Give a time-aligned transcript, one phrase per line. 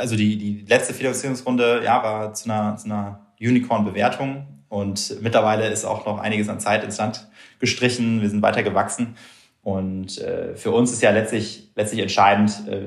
[0.00, 5.84] also die, die letzte Finanzierungsrunde ja, war zu einer, zu einer Unicorn-Bewertung und mittlerweile ist
[5.84, 8.22] auch noch einiges an Zeit ins Land gestrichen.
[8.22, 9.16] Wir sind weiter gewachsen.
[9.62, 12.86] Und äh, für uns ist ja letztlich, letztlich entscheidend, äh,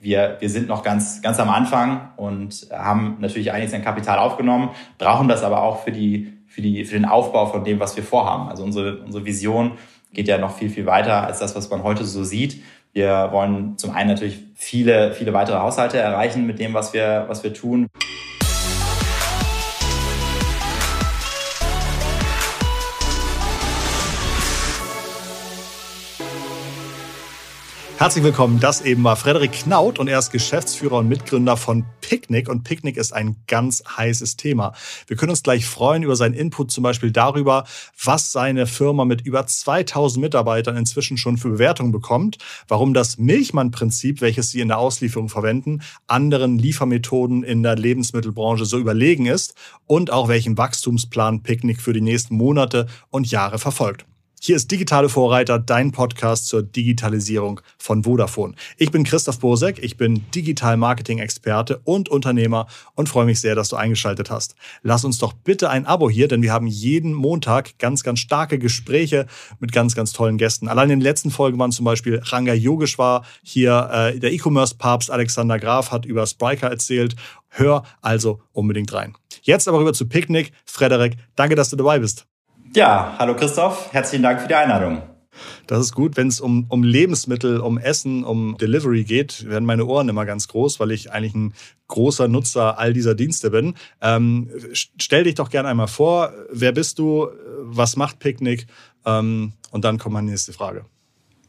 [0.00, 4.70] wir, wir sind noch ganz, ganz am Anfang und haben natürlich einiges an Kapital aufgenommen,
[4.98, 8.04] brauchen das aber auch für, die, für, die, für den Aufbau von dem, was wir
[8.04, 8.48] vorhaben.
[8.48, 9.72] Also unsere, unsere Vision
[10.12, 12.62] geht ja noch viel, viel weiter als das, was man heute so sieht.
[12.98, 17.44] Wir wollen zum einen natürlich viele, viele weitere Haushalte erreichen mit dem, was wir, was
[17.44, 17.86] wir tun.
[27.98, 32.48] Herzlich willkommen, das eben war Frederik Knaut und er ist Geschäftsführer und Mitgründer von Picnic
[32.48, 34.72] und Picnic ist ein ganz heißes Thema.
[35.08, 37.64] Wir können uns gleich freuen über seinen Input zum Beispiel darüber,
[38.04, 42.38] was seine Firma mit über 2000 Mitarbeitern inzwischen schon für Bewertungen bekommt,
[42.68, 48.78] warum das Milchmann-Prinzip, welches sie in der Auslieferung verwenden, anderen Liefermethoden in der Lebensmittelbranche so
[48.78, 54.06] überlegen ist und auch welchen Wachstumsplan Picnic für die nächsten Monate und Jahre verfolgt.
[54.40, 58.54] Hier ist Digitale Vorreiter, dein Podcast zur Digitalisierung von Vodafone.
[58.76, 63.76] Ich bin Christoph Bosek, ich bin Digital-Marketing-Experte und Unternehmer und freue mich sehr, dass du
[63.76, 64.54] eingeschaltet hast.
[64.82, 68.60] Lass uns doch bitte ein Abo hier, denn wir haben jeden Montag ganz, ganz starke
[68.60, 69.26] Gespräche
[69.58, 70.68] mit ganz, ganz tollen Gästen.
[70.68, 75.58] Allein in den letzten Folgen waren zum Beispiel Ranga Yogeshwar hier, äh, der E-Commerce-Papst Alexander
[75.58, 77.16] Graf hat über Spriker erzählt.
[77.48, 79.14] Hör also unbedingt rein.
[79.42, 80.52] Jetzt aber rüber zu Picknick.
[80.64, 82.26] Frederik, danke, dass du dabei bist.
[82.74, 85.02] Ja, hallo Christoph, herzlichen Dank für die Einladung.
[85.66, 89.86] Das ist gut, wenn es um, um Lebensmittel, um Essen, um Delivery geht, werden meine
[89.86, 91.54] Ohren immer ganz groß, weil ich eigentlich ein
[91.86, 93.74] großer Nutzer all dieser Dienste bin.
[94.02, 97.28] Ähm, stell dich doch gerne einmal vor, wer bist du,
[97.60, 98.66] was macht Picknick?
[99.06, 100.84] Ähm, und dann kommt meine nächste Frage.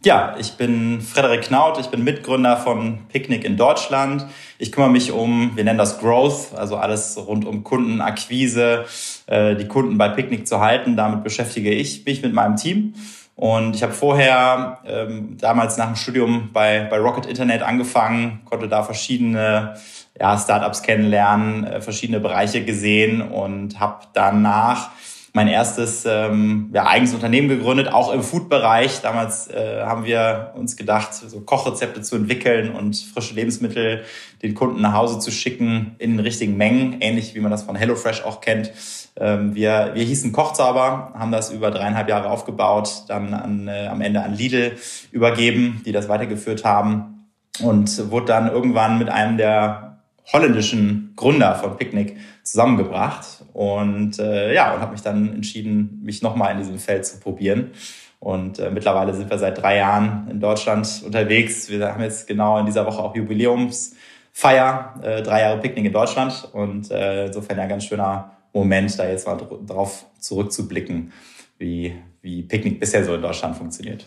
[0.05, 4.25] Ja, ich bin Frederik Knaut, ich bin Mitgründer von Picknick in Deutschland.
[4.58, 8.86] Ich kümmere mich um, wir nennen das Growth, also alles rund um Kundenakquise,
[9.25, 10.95] äh, die Kunden bei Picknick zu halten.
[10.95, 12.94] Damit beschäftige ich mich mit meinem Team.
[13.35, 18.69] Und ich habe vorher ähm, damals nach dem Studium bei, bei Rocket Internet angefangen, konnte
[18.69, 19.75] da verschiedene
[20.18, 24.91] ja, Startups kennenlernen, äh, verschiedene Bereiche gesehen und habe danach
[25.34, 29.01] mein erstes ähm, ja, eigenes Unternehmen gegründet, auch im Food-Bereich.
[29.01, 34.03] Damals äh, haben wir uns gedacht, so Kochrezepte zu entwickeln und frische Lebensmittel
[34.41, 37.75] den Kunden nach Hause zu schicken in den richtigen Mengen, ähnlich wie man das von
[37.75, 38.72] HelloFresh auch kennt.
[39.18, 44.01] Ähm, wir, wir hießen Kochzauber, haben das über dreieinhalb Jahre aufgebaut, dann an, äh, am
[44.01, 44.78] Ende an Lidl
[45.12, 47.28] übergeben, die das weitergeführt haben
[47.62, 49.88] und wurde dann irgendwann mit einem der
[50.31, 56.51] holländischen Gründer von Picnic zusammengebracht und äh, ja und habe mich dann entschieden, mich nochmal
[56.53, 57.72] in diesem Feld zu probieren.
[58.19, 61.69] Und äh, mittlerweile sind wir seit drei Jahren in Deutschland unterwegs.
[61.69, 66.50] Wir haben jetzt genau in dieser Woche auch Jubiläumsfeier, äh, drei Jahre Picknick in Deutschland.
[66.51, 71.13] Und äh, insofern ja ein ganz schöner Moment, da jetzt mal drauf zurückzublicken,
[71.59, 74.06] wie, wie Picknick bisher so in Deutschland funktioniert.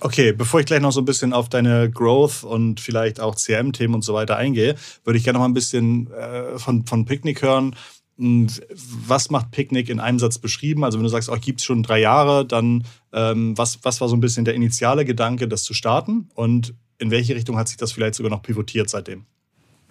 [0.00, 3.94] Okay, bevor ich gleich noch so ein bisschen auf deine Growth und vielleicht auch CRM-Themen
[3.94, 4.74] und so weiter eingehe,
[5.04, 7.74] würde ich gerne noch mal ein bisschen äh, von, von Picknick hören.
[8.18, 10.84] Was macht Picknick in einem Satz beschrieben?
[10.84, 14.08] Also wenn du sagst, oh, gibt es schon drei Jahre, dann ähm, was, was war
[14.08, 16.28] so ein bisschen der initiale Gedanke, das zu starten?
[16.34, 19.26] Und in welche Richtung hat sich das vielleicht sogar noch pivotiert seitdem?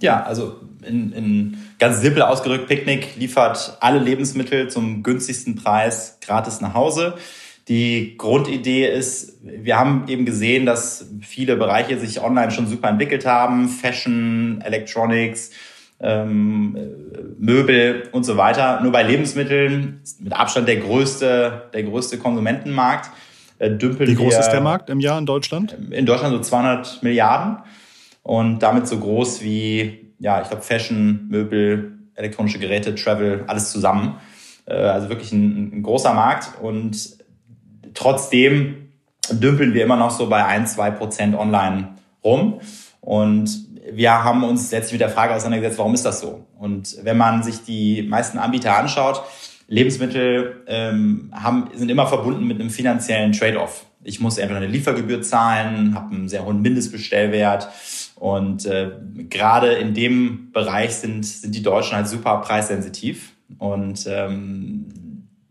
[0.01, 6.61] Ja, also in, in ganz simpel ausgedrückt, Picknick liefert alle Lebensmittel zum günstigsten Preis gratis
[6.61, 7.15] nach Hause.
[7.67, 13.25] Die Grundidee ist, wir haben eben gesehen, dass viele Bereiche sich online schon super entwickelt
[13.25, 13.69] haben.
[13.69, 15.49] Fashion, Electronics,
[15.99, 16.77] ähm,
[17.39, 18.81] Möbel und so weiter.
[18.81, 23.09] Nur bei Lebensmitteln mit Abstand der größte, der größte Konsumentenmarkt.
[23.57, 25.75] Äh, dümpeln Wie groß wir, ist der Markt im Jahr in Deutschland?
[25.89, 27.57] In Deutschland so 200 Milliarden
[28.21, 34.17] und damit so groß wie, ja, ich glaube, Fashion, Möbel, elektronische Geräte, Travel, alles zusammen.
[34.65, 37.24] Äh, also wirklich ein, ein großer Markt und
[37.95, 38.89] trotzdem
[39.31, 42.59] dümpeln wir immer noch so bei ein, zwei Prozent online rum.
[43.01, 46.45] Und wir haben uns letztlich mit der Frage auseinandergesetzt, warum ist das so?
[46.59, 49.23] Und wenn man sich die meisten Anbieter anschaut,
[49.67, 53.85] Lebensmittel ähm, haben, sind immer verbunden mit einem finanziellen Trade-off.
[54.03, 57.69] Ich muss entweder eine Liefergebühr zahlen, habe einen sehr hohen Mindestbestellwert.
[58.15, 58.91] Und äh,
[59.29, 63.33] gerade in dem Bereich sind, sind die Deutschen halt super preissensitiv.
[63.57, 64.85] Und ähm,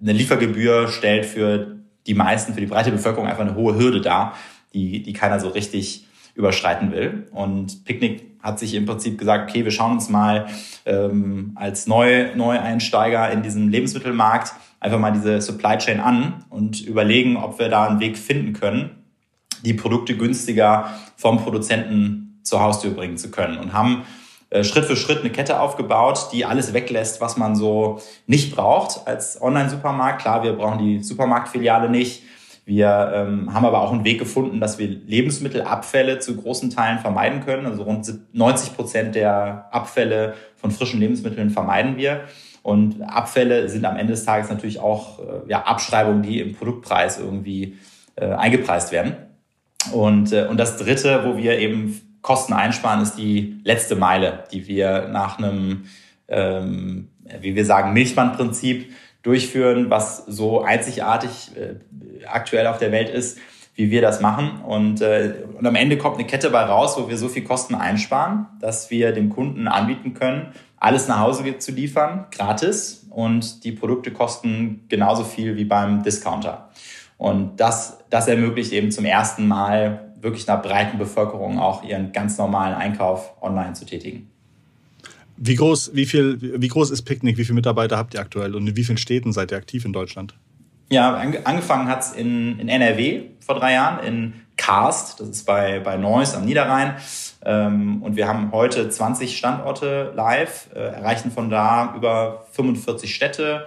[0.01, 1.74] eine Liefergebühr stellt für
[2.07, 4.35] die meisten, für die breite Bevölkerung einfach eine hohe Hürde dar,
[4.73, 7.29] die, die keiner so richtig überschreiten will.
[7.33, 10.47] Und Picknick hat sich im Prinzip gesagt, okay, wir schauen uns mal
[10.85, 17.37] ähm, als Neu Neueinsteiger in diesem Lebensmittelmarkt einfach mal diese Supply Chain an und überlegen,
[17.37, 18.91] ob wir da einen Weg finden können,
[19.65, 23.57] die Produkte günstiger vom Produzenten zur Haustür bringen zu können.
[23.59, 24.03] Und haben
[24.63, 29.41] Schritt für Schritt eine Kette aufgebaut, die alles weglässt, was man so nicht braucht als
[29.43, 30.23] Online-Supermarkt.
[30.23, 32.23] Klar, wir brauchen die Supermarktfiliale nicht.
[32.67, 37.45] Wir ähm, haben aber auch einen Weg gefunden, dass wir Lebensmittelabfälle zu großen Teilen vermeiden
[37.45, 37.67] können.
[37.67, 42.21] Also rund 90 Prozent der Abfälle von frischen Lebensmitteln vermeiden wir.
[42.63, 47.19] Und Abfälle sind am Ende des Tages natürlich auch äh, ja, Abschreibungen, die im Produktpreis
[47.19, 47.77] irgendwie
[48.17, 49.17] äh, eingepreist werden.
[49.93, 54.67] Und, äh, und das Dritte, wo wir eben Kosten einsparen, ist die letzte Meile, die
[54.67, 55.85] wir nach einem,
[56.27, 57.11] ähm,
[57.41, 58.91] wie wir sagen, Milchbandprinzip
[59.23, 61.75] durchführen, was so einzigartig äh,
[62.27, 63.39] aktuell auf der Welt ist,
[63.75, 64.63] wie wir das machen.
[64.67, 67.75] Und, äh, und am Ende kommt eine Kette bei raus, wo wir so viel Kosten
[67.75, 73.07] einsparen, dass wir dem Kunden anbieten können, alles nach Hause zu liefern, gratis.
[73.11, 76.71] Und die Produkte kosten genauso viel wie beim Discounter.
[77.19, 82.37] Und das, das ermöglicht eben zum ersten Mal wirklich einer breiten Bevölkerung auch ihren ganz
[82.39, 84.31] normalen Einkauf online zu tätigen.
[85.37, 87.37] Wie groß, wie viel, wie groß ist Picknick?
[87.37, 89.93] Wie viele Mitarbeiter habt ihr aktuell und in wie vielen Städten seid ihr aktiv in
[89.93, 90.35] Deutschland?
[90.91, 95.81] Ja, angefangen hat es in, in NRW vor drei Jahren, in Karst, das ist bei,
[95.81, 96.95] bei Neuss am Niederrhein.
[97.45, 103.67] Ähm, und wir haben heute 20 Standorte live, äh, erreichen von da über 45 Städte.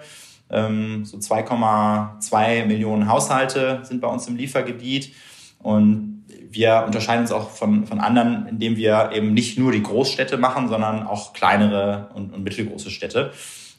[0.50, 5.14] Ähm, so 2,2 Millionen Haushalte sind bei uns im Liefergebiet.
[5.60, 6.17] Und
[6.58, 10.68] wir unterscheiden uns auch von, von anderen, indem wir eben nicht nur die Großstädte machen,
[10.68, 13.32] sondern auch kleinere und, und mittelgroße Städte.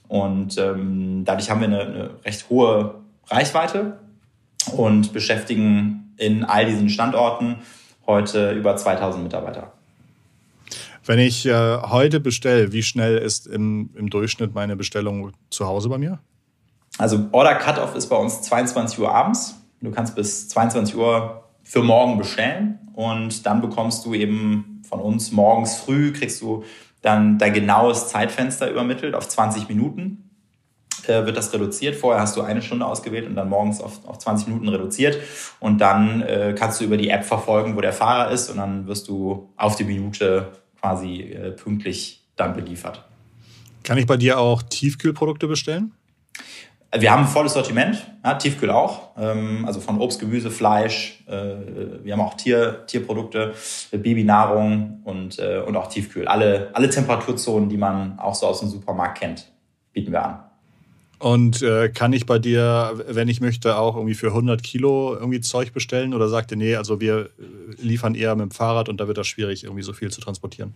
[0.07, 2.95] Und ähm, dadurch haben wir eine, eine recht hohe
[3.27, 3.99] Reichweite
[4.73, 7.57] und beschäftigen in all diesen Standorten
[8.07, 9.73] heute über 2000 Mitarbeiter.
[11.05, 15.89] Wenn ich äh, heute bestelle, wie schnell ist im, im Durchschnitt meine Bestellung zu Hause
[15.89, 16.21] bei mir?
[16.97, 19.57] Also Order Cutoff ist bei uns 22 Uhr abends.
[19.81, 25.33] Du kannst bis 22 Uhr für morgen bestellen und dann bekommst du eben von uns
[25.33, 26.65] morgens früh, kriegst du
[27.03, 30.29] dann dein genaues Zeitfenster übermittelt auf 20 Minuten
[31.07, 31.95] äh, wird das reduziert.
[31.95, 35.19] Vorher hast du eine Stunde ausgewählt und dann morgens auf, auf 20 Minuten reduziert.
[35.61, 38.87] Und dann äh, kannst du über die App verfolgen, wo der Fahrer ist und dann
[38.87, 43.05] wirst du auf die Minute quasi äh, pünktlich dann beliefert.
[43.85, 45.93] Kann ich bei dir auch Tiefkühlprodukte bestellen?
[46.97, 51.23] Wir haben ein volles Sortiment, ja, Tiefkühl auch, ähm, also von Obst, Gemüse, Fleisch.
[51.27, 53.53] Äh, wir haben auch Tier, Tierprodukte,
[53.91, 56.27] Babynahrung und, äh, und auch Tiefkühl.
[56.27, 59.53] Alle, alle Temperaturzonen, die man auch so aus dem Supermarkt kennt,
[59.93, 60.39] bieten wir an.
[61.19, 65.41] Und äh, kann ich bei dir, wenn ich möchte, auch irgendwie für 100 Kilo irgendwie
[65.41, 66.15] Zeug bestellen?
[66.15, 67.29] Oder sagt ihr, nee, also wir
[67.77, 70.73] liefern eher mit dem Fahrrad und da wird das schwierig, irgendwie so viel zu transportieren?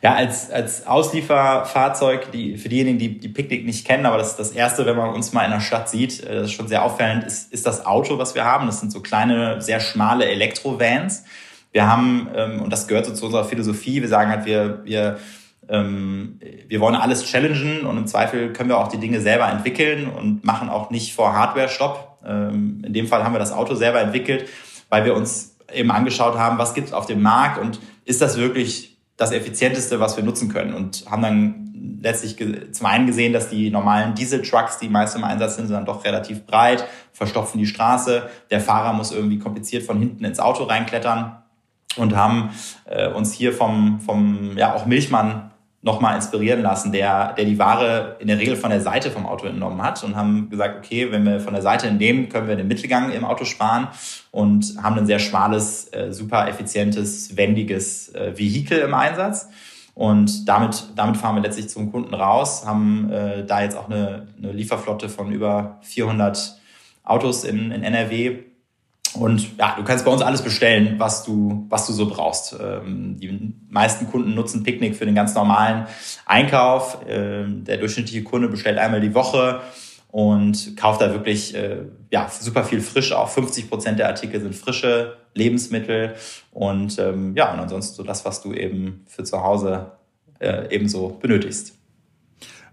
[0.00, 4.52] Ja, als, als Auslieferfahrzeug, die, für diejenigen, die die Picknick nicht kennen, aber das das
[4.52, 7.24] Erste, wenn man uns mal in der Stadt sieht, äh, das ist schon sehr auffällend,
[7.24, 8.66] ist, ist das Auto, was wir haben.
[8.66, 11.24] Das sind so kleine, sehr schmale Elektrovans.
[11.72, 15.18] Wir haben, ähm, und das gehört so zu unserer Philosophie, wir sagen halt, wir, wir,
[15.68, 16.38] ähm,
[16.68, 20.44] wir wollen alles challengen und im Zweifel können wir auch die Dinge selber entwickeln und
[20.44, 22.20] machen auch nicht vor Hardware-Stopp.
[22.24, 24.48] Ähm, in dem Fall haben wir das Auto selber entwickelt,
[24.88, 28.38] weil wir uns eben angeschaut haben, was gibt es auf dem Markt und ist das
[28.38, 32.36] wirklich das effizienteste, was wir nutzen können und haben dann letztlich
[32.72, 36.04] zum einen gesehen, dass die normalen Diesel-Trucks, die meist im Einsatz sind, sind dann doch
[36.04, 38.30] relativ breit, verstopfen die Straße.
[38.50, 41.42] Der Fahrer muss irgendwie kompliziert von hinten ins Auto reinklettern
[41.96, 42.50] und haben
[42.84, 45.47] äh, uns hier vom, vom ja auch Milchmann
[45.80, 49.46] nochmal inspirieren lassen, der, der die Ware in der Regel von der Seite vom Auto
[49.46, 52.66] entnommen hat und haben gesagt, okay, wenn wir von der Seite entnehmen, können wir den
[52.66, 53.88] Mittelgang im Auto sparen
[54.32, 59.48] und haben ein sehr schmales, äh, super effizientes, wendiges äh, Vehikel im Einsatz.
[59.94, 64.28] Und damit, damit fahren wir letztlich zum Kunden raus, haben äh, da jetzt auch eine,
[64.36, 66.56] eine Lieferflotte von über 400
[67.04, 68.47] Autos in, in NRW
[69.14, 72.56] und ja, du kannst bei uns alles bestellen, was du, was du so brauchst.
[72.60, 75.86] Ähm, die meisten Kunden nutzen Picknick für den ganz normalen
[76.26, 76.98] Einkauf.
[77.08, 79.60] Ähm, der durchschnittliche Kunde bestellt einmal die Woche
[80.10, 83.12] und kauft da wirklich äh, ja, super viel frisch.
[83.12, 86.14] Auch 50 Prozent der Artikel sind frische Lebensmittel.
[86.52, 89.92] Und ähm, ja, und ansonsten so das, was du eben für zu Hause
[90.38, 91.74] äh, ebenso benötigst.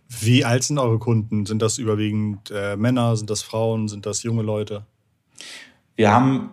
[0.07, 1.45] Wie alt sind eure Kunden?
[1.45, 3.17] Sind das überwiegend äh, Männer?
[3.17, 3.87] Sind das Frauen?
[3.87, 4.85] Sind das junge Leute?
[5.95, 6.49] Wir haben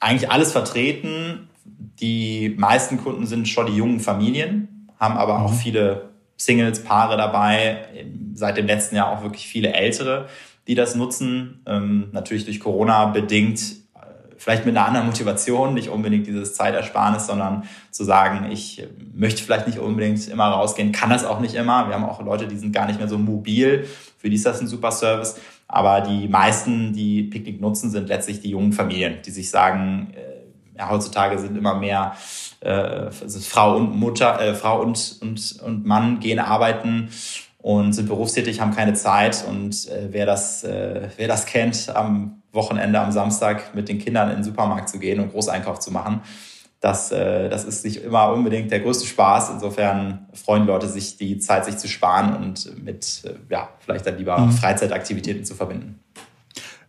[0.00, 1.48] eigentlich alles vertreten.
[2.00, 5.56] Die meisten Kunden sind schon die jungen Familien, haben aber auch mhm.
[5.56, 7.88] viele Singles, Paare dabei.
[8.34, 10.28] Seit dem letzten Jahr auch wirklich viele Ältere,
[10.68, 11.62] die das nutzen.
[11.66, 13.60] Ähm, natürlich durch Corona bedingt,
[13.94, 13.98] äh,
[14.36, 19.66] vielleicht mit einer anderen Motivation, nicht unbedingt dieses Zeitersparnis, sondern zu sagen, ich möchte vielleicht
[19.66, 21.88] nicht unbedingt immer rausgehen, kann das auch nicht immer.
[21.88, 23.88] Wir haben auch Leute, die sind gar nicht mehr so mobil.
[24.16, 25.40] Für die ist das ein super Service.
[25.68, 30.78] Aber die meisten, die Picknick nutzen, sind letztlich die jungen Familien, die sich sagen, äh,
[30.78, 32.14] ja, heutzutage sind immer mehr
[32.60, 37.10] äh, also Frau und Mutter, äh, Frau und, und, und Mann gehen arbeiten
[37.58, 39.44] und sind berufstätig, haben keine Zeit.
[39.46, 44.30] Und äh, wer, das, äh, wer das kennt, am Wochenende, am Samstag mit den Kindern
[44.30, 46.22] in den Supermarkt zu gehen und Großeinkauf zu machen,
[46.80, 49.50] das, äh, das ist nicht immer unbedingt der größte Spaß.
[49.50, 54.16] Insofern freuen Leute sich, die Zeit sich zu sparen und mit äh, ja, vielleicht dann
[54.16, 54.52] lieber mhm.
[54.52, 55.98] Freizeitaktivitäten zu verbinden.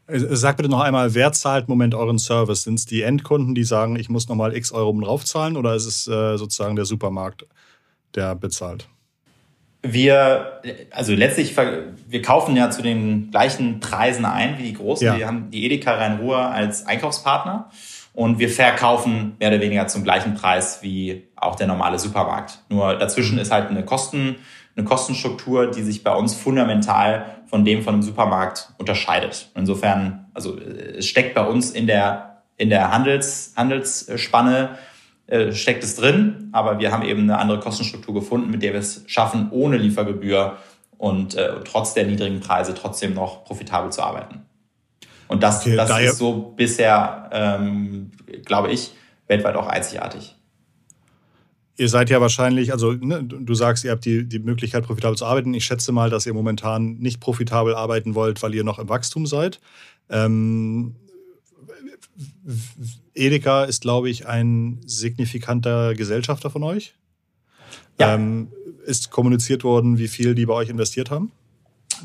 [0.05, 2.63] Äh, sag bitte noch einmal, wer zahlt im Moment euren Service?
[2.63, 6.07] Sind es die Endkunden, die sagen, ich muss nochmal x Euro draufzahlen oder ist es
[6.07, 7.47] äh, sozusagen der Supermarkt,
[8.13, 8.87] der bezahlt?
[9.81, 15.07] Wir, also letztlich, wir kaufen ja zu den gleichen Preisen ein wie die Großen.
[15.07, 15.17] Ja.
[15.17, 17.71] Wir haben die Edeka Rhein-Ruhr als Einkaufspartner
[18.19, 22.59] und wir verkaufen mehr oder weniger zum gleichen Preis wie auch der normale Supermarkt.
[22.67, 24.35] Nur dazwischen ist halt eine Kosten,
[24.75, 29.51] eine Kostenstruktur, die sich bei uns fundamental von dem von einem Supermarkt unterscheidet.
[29.55, 34.77] Insofern, also es steckt bei uns in der, in der Handels, Handelsspanne
[35.27, 38.81] äh, steckt es drin, aber wir haben eben eine andere Kostenstruktur gefunden, mit der wir
[38.81, 40.57] es schaffen, ohne Liefergebühr
[40.97, 44.41] und äh, trotz der niedrigen Preise trotzdem noch profitabel zu arbeiten.
[45.29, 48.11] Und das, okay, das ist so bisher, ähm,
[48.45, 48.91] glaube ich,
[49.27, 50.35] weltweit auch einzigartig.
[51.77, 55.25] Ihr seid ja wahrscheinlich, also ne, du sagst, ihr habt die, die Möglichkeit, profitabel zu
[55.25, 55.53] arbeiten.
[55.53, 59.27] Ich schätze mal, dass ihr momentan nicht profitabel arbeiten wollt, weil ihr noch im Wachstum
[59.27, 59.61] seid.
[60.09, 60.95] Ähm,
[63.13, 66.95] Edeka ist, glaube ich, ein signifikanter Gesellschafter von euch.
[67.99, 68.15] Ja.
[68.15, 68.47] Ähm,
[68.85, 71.31] ist kommuniziert worden, wie viel die bei euch investiert haben?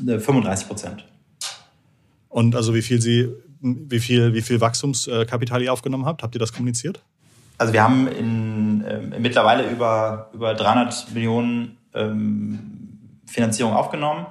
[0.05, 1.05] 35 Prozent.
[2.35, 3.29] Und also wie viel sie,
[3.61, 6.21] wie viel, wie viel Wachstumskapital ihr aufgenommen habt?
[6.21, 7.01] Habt ihr das kommuniziert?
[7.57, 14.25] Also wir haben in, äh, mittlerweile über, über 300 Millionen ähm, Finanzierung aufgenommen.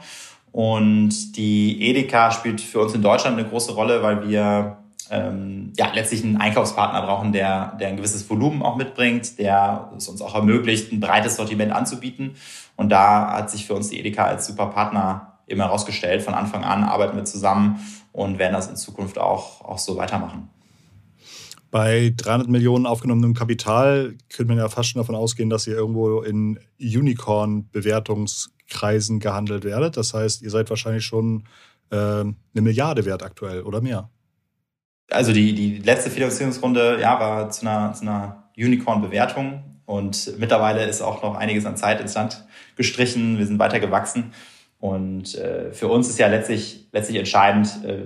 [0.52, 4.76] Und die Edeka spielt für uns in Deutschland eine große Rolle, weil wir
[5.10, 10.08] ähm, ja, letztlich einen Einkaufspartner brauchen, der, der ein gewisses Volumen auch mitbringt, der es
[10.08, 12.32] uns auch ermöglicht, ein breites Sortiment anzubieten.
[12.76, 16.22] Und da hat sich für uns die Edeka als super Partner eben herausgestellt.
[16.22, 17.80] Von Anfang an arbeiten wir zusammen
[18.12, 20.50] und werden das in Zukunft auch, auch so weitermachen.
[21.70, 26.22] Bei 300 Millionen aufgenommenem Kapital könnte man ja fast schon davon ausgehen, dass ihr irgendwo
[26.22, 29.96] in Unicorn-Bewertungskreisen gehandelt werdet.
[29.96, 31.48] Das heißt, ihr seid wahrscheinlich schon
[31.90, 34.08] äh, eine Milliarde wert aktuell oder mehr
[35.10, 41.02] also die, die letzte Finanzierungsrunde ja, war zu einer, zu einer Unicorn-Bewertung und mittlerweile ist
[41.02, 42.44] auch noch einiges an Zeit ins Land
[42.76, 43.38] gestrichen.
[43.38, 44.32] Wir sind weiter gewachsen
[44.84, 48.02] und äh, für uns ist ja letztlich, letztlich entscheidend, äh,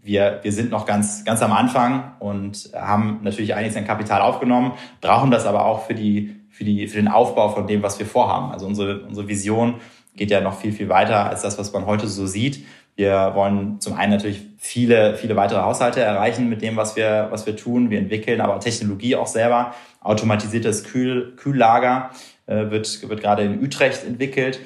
[0.00, 4.74] wir, wir sind noch ganz, ganz am Anfang und haben natürlich einiges an Kapital aufgenommen,
[5.00, 8.06] brauchen das aber auch für, die, für, die, für den Aufbau von dem, was wir
[8.06, 8.52] vorhaben.
[8.52, 9.80] Also unsere, unsere Vision
[10.14, 12.64] geht ja noch viel, viel weiter als das, was man heute so sieht.
[12.94, 17.44] Wir wollen zum einen natürlich viele, viele weitere Haushalte erreichen mit dem, was wir, was
[17.44, 17.90] wir tun.
[17.90, 19.74] Wir entwickeln aber Technologie auch selber.
[20.00, 22.10] Automatisiertes Kühl, Kühllager
[22.46, 24.60] äh, wird, wird gerade in Utrecht entwickelt,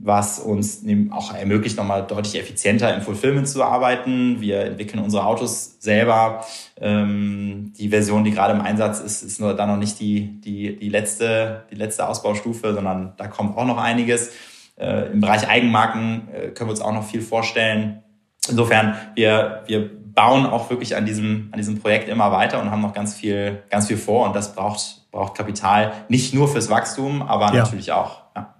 [0.00, 4.40] was uns auch ermöglicht, nochmal deutlich effizienter im Fulfillment zu arbeiten.
[4.40, 6.44] Wir entwickeln unsere Autos selber.
[6.80, 10.76] Ähm, die Version, die gerade im Einsatz ist, ist nur da noch nicht die, die,
[10.76, 14.30] die, letzte, die letzte Ausbaustufe, sondern da kommt auch noch einiges.
[14.76, 18.02] Äh, Im Bereich Eigenmarken äh, können wir uns auch noch viel vorstellen.
[18.48, 22.82] Insofern, wir, wir bauen auch wirklich an diesem, an diesem Projekt immer weiter und haben
[22.82, 25.92] noch ganz viel, ganz viel vor und das braucht, braucht Kapital.
[26.08, 27.64] Nicht nur fürs Wachstum, aber ja.
[27.64, 28.22] natürlich auch.
[28.36, 28.54] Ja.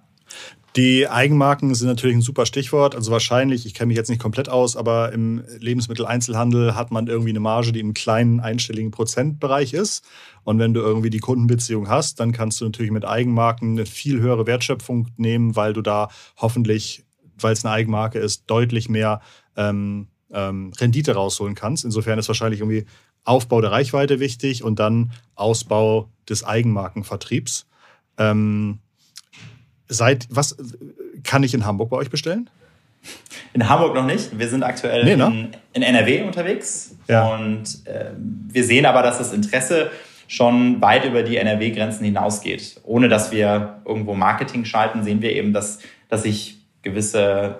[0.75, 2.93] Die Eigenmarken sind natürlich ein super Stichwort.
[2.93, 7.31] Also wahrscheinlich, ich kenne mich jetzt nicht komplett aus, aber im Lebensmitteleinzelhandel hat man irgendwie
[7.31, 10.03] eine Marge, die im kleinen einstelligen Prozentbereich ist.
[10.43, 14.19] Und wenn du irgendwie die Kundenbeziehung hast, dann kannst du natürlich mit Eigenmarken eine viel
[14.19, 17.03] höhere Wertschöpfung nehmen, weil du da hoffentlich,
[17.39, 19.21] weil es eine Eigenmarke ist, deutlich mehr
[19.57, 21.83] ähm, ähm, Rendite rausholen kannst.
[21.83, 22.85] Insofern ist wahrscheinlich irgendwie
[23.23, 27.65] Aufbau der Reichweite wichtig und dann Ausbau des Eigenmarkenvertriebs.
[28.17, 28.79] Ähm,
[29.89, 30.55] Seit, was
[31.23, 32.49] kann ich in Hamburg bei euch bestellen?
[33.53, 34.37] In Hamburg noch nicht.
[34.37, 35.25] Wir sind aktuell nee, ne?
[35.25, 36.95] in, in, NRW unterwegs.
[37.07, 37.33] Ja.
[37.33, 39.89] Und äh, wir sehen aber, dass das Interesse
[40.27, 42.79] schon weit über die NRW-Grenzen hinausgeht.
[42.83, 47.59] Ohne dass wir irgendwo Marketing schalten, sehen wir eben, dass, dass sich gewisse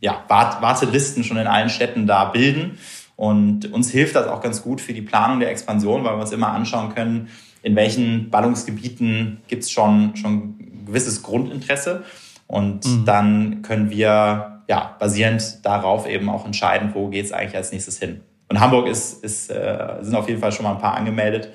[0.00, 2.78] ja, Wartelisten schon in allen Städten da bilden.
[3.14, 6.32] Und uns hilft das auch ganz gut für die Planung der Expansion, weil wir uns
[6.32, 7.28] immer anschauen können,
[7.62, 12.04] in welchen Ballungsgebieten gibt es schon, schon gewisses Grundinteresse.
[12.46, 13.04] Und mhm.
[13.04, 17.98] dann können wir ja basierend darauf eben auch entscheiden, wo geht es eigentlich als nächstes
[17.98, 18.22] hin.
[18.48, 21.50] Und Hamburg ist, ist, äh, sind auf jeden Fall schon mal ein paar angemeldet.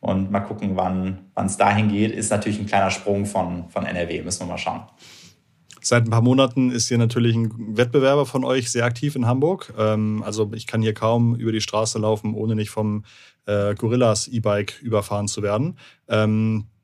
[0.00, 2.10] Und mal gucken, wann es dahin geht.
[2.10, 4.82] Ist natürlich ein kleiner Sprung von, von NRW, müssen wir mal schauen.
[5.80, 9.72] Seit ein paar Monaten ist hier natürlich ein Wettbewerber von euch sehr aktiv in Hamburg.
[9.78, 13.04] Ähm, also ich kann hier kaum über die Straße laufen, ohne nicht vom
[13.46, 15.78] äh, Gorillas E-Bike überfahren zu werden.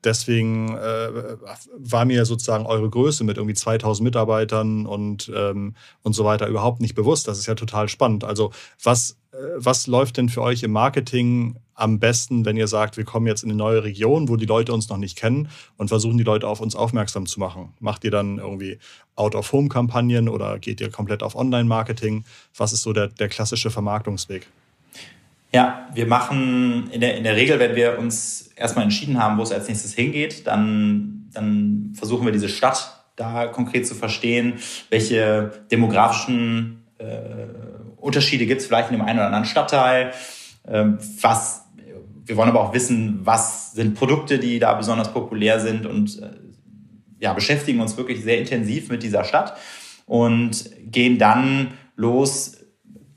[0.04, 1.36] Deswegen äh,
[1.76, 6.80] war mir sozusagen eure Größe mit irgendwie 2000 Mitarbeitern und, ähm, und so weiter überhaupt
[6.80, 7.26] nicht bewusst.
[7.26, 8.22] Das ist ja total spannend.
[8.22, 8.52] Also
[8.82, 13.04] was, äh, was läuft denn für euch im Marketing am besten, wenn ihr sagt, wir
[13.04, 16.18] kommen jetzt in eine neue Region, wo die Leute uns noch nicht kennen und versuchen
[16.18, 17.72] die Leute auf uns aufmerksam zu machen?
[17.80, 18.78] Macht ihr dann irgendwie
[19.16, 22.24] Out-of-Home-Kampagnen oder geht ihr komplett auf Online-Marketing?
[22.56, 24.48] Was ist so der, der klassische Vermarktungsweg?
[25.52, 29.42] Ja, wir machen in der, in der Regel, wenn wir uns erstmal entschieden haben, wo
[29.42, 34.54] es als nächstes hingeht, dann, dann versuchen wir diese Stadt da konkret zu verstehen,
[34.90, 37.06] welche demografischen äh,
[37.96, 40.12] Unterschiede gibt es vielleicht in dem einen oder anderen Stadtteil,
[40.66, 41.64] ähm, was
[42.28, 46.28] wir wollen aber auch wissen, was sind Produkte, die da besonders populär sind und äh,
[47.20, 49.56] ja, beschäftigen uns wirklich sehr intensiv mit dieser Stadt
[50.06, 52.57] und gehen dann los,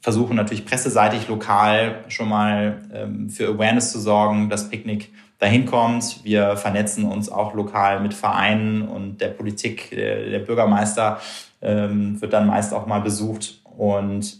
[0.01, 6.24] versuchen natürlich presseseitig lokal schon mal ähm, für Awareness zu sorgen, dass Picknick dahin kommt.
[6.24, 9.91] Wir vernetzen uns auch lokal mit Vereinen und der Politik.
[9.91, 11.20] Der, der Bürgermeister
[11.62, 14.38] ähm, wird dann meist auch mal besucht und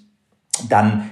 [0.70, 1.12] dann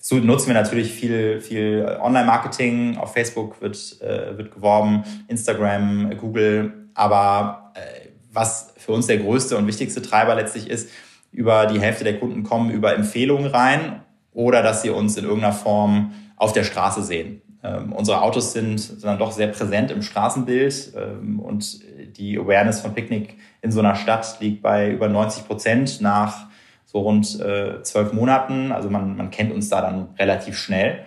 [0.00, 2.96] so nutzen wir natürlich viel, viel Online-Marketing.
[2.96, 6.88] Auf Facebook wird, äh, wird geworben, Instagram, Google.
[6.94, 10.88] Aber äh, was für uns der größte und wichtigste Treiber letztlich ist,
[11.32, 15.52] über die Hälfte der Kunden kommen über Empfehlungen rein oder dass sie uns in irgendeiner
[15.52, 17.42] Form auf der Straße sehen.
[17.62, 21.80] Ähm, unsere Autos sind, sind dann doch sehr präsent im Straßenbild ähm, und
[22.16, 26.46] die Awareness von Picknick in so einer Stadt liegt bei über 90 Prozent nach
[26.84, 28.72] so rund äh, zwölf Monaten.
[28.72, 31.04] Also man, man kennt uns da dann relativ schnell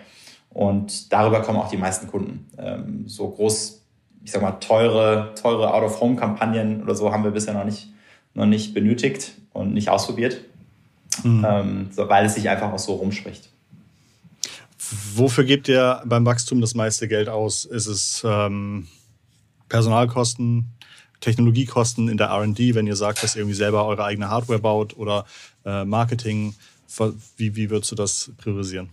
[0.50, 2.48] und darüber kommen auch die meisten Kunden.
[2.58, 3.86] Ähm, so groß,
[4.22, 7.88] ich sag mal, teure, teure Out-of-Home-Kampagnen oder so haben wir bisher noch nicht,
[8.34, 10.40] noch nicht benötigt und nicht ausprobiert,
[11.22, 11.46] mhm.
[11.48, 13.48] ähm, so, weil es sich einfach auch so rumspricht.
[15.14, 17.64] Wofür gebt ihr beim Wachstum das meiste Geld aus?
[17.64, 18.88] Ist es ähm,
[19.68, 20.66] Personalkosten,
[21.20, 24.96] Technologiekosten in der RD, wenn ihr sagt, dass ihr irgendwie selber eure eigene Hardware baut
[24.96, 25.24] oder
[25.64, 26.54] äh, Marketing?
[27.36, 28.90] Wie, wie würdest du das priorisieren?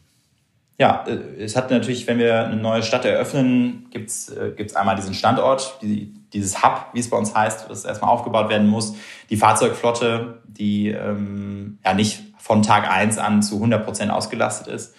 [0.79, 4.95] Ja, äh, es hat natürlich, wenn wir eine neue Stadt eröffnen, gibt es äh, einmal
[4.95, 8.95] diesen Standort, die, dieses Hub, wie es bei uns heißt, das erstmal aufgebaut werden muss,
[9.29, 14.95] die Fahrzeugflotte, die ähm, ja nicht von Tag eins an zu 100 Prozent ausgelastet ist.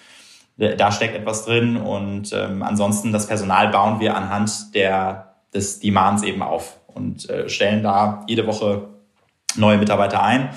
[0.57, 6.23] Da steckt etwas drin und ähm, ansonsten das Personal bauen wir anhand der, des Demands
[6.23, 8.89] eben auf und äh, stellen da jede Woche
[9.57, 10.51] neue Mitarbeiter ein.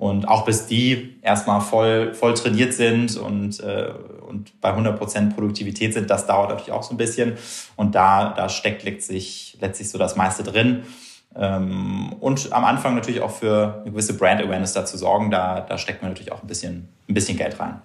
[0.00, 3.92] Und auch bis die erstmal voll, voll trainiert sind und, äh,
[4.26, 7.34] und bei 100 Prozent Produktivität sind, das dauert natürlich auch so ein bisschen.
[7.76, 10.84] Und da, da steckt letztlich, letztlich so das meiste drin.
[11.36, 15.60] Ähm, und am Anfang natürlich auch für eine gewisse Brand Awareness da zu sorgen, da,
[15.60, 17.82] da steckt man natürlich auch ein bisschen, ein bisschen Geld rein.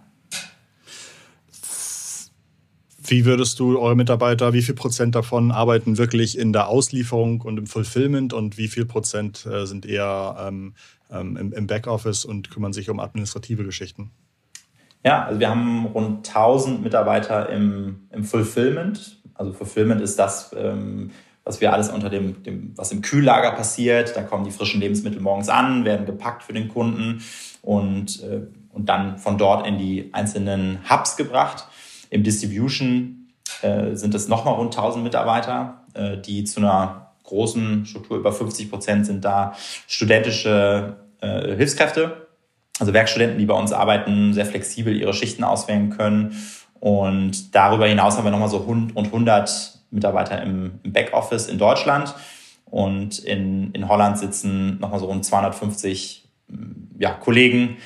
[3.07, 7.57] Wie würdest du eure Mitarbeiter, wie viel Prozent davon arbeiten wirklich in der Auslieferung und
[7.57, 10.73] im Fulfillment und wie viel Prozent äh, sind eher ähm,
[11.11, 14.11] ähm, im, im Backoffice und kümmern sich um administrative Geschichten?
[15.03, 19.21] Ja, also wir haben rund 1000 Mitarbeiter im, im Fulfillment.
[19.35, 21.11] Also Fulfillment ist das, ähm,
[21.43, 24.15] was wir alles unter dem, dem, was im Kühllager passiert.
[24.15, 27.21] Da kommen die frischen Lebensmittel morgens an, werden gepackt für den Kunden
[27.61, 31.67] und, äh, und dann von dort in die einzelnen Hubs gebracht.
[32.09, 33.29] Im Distribution
[33.61, 38.69] äh, sind es nochmal rund 1000 Mitarbeiter, äh, die zu einer großen Struktur, über 50
[38.69, 39.53] Prozent sind da
[39.87, 42.27] studentische äh, Hilfskräfte,
[42.79, 46.35] also Werkstudenten, die bei uns arbeiten, sehr flexibel ihre Schichten auswählen können.
[46.79, 52.13] Und darüber hinaus haben wir nochmal so rund 100 Mitarbeiter im, im Backoffice in Deutschland.
[52.65, 56.27] Und in, in Holland sitzen nochmal so rund 250
[56.99, 57.77] ja, Kollegen,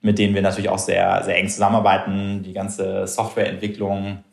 [0.00, 2.42] mit denen wir natürlich auch sehr, sehr eng zusammenarbeiten.
[2.42, 4.24] Die ganze Softwareentwicklung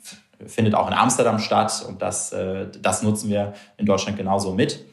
[0.46, 4.86] findet auch in Amsterdam statt und das, äh, das nutzen wir in Deutschland genauso mit.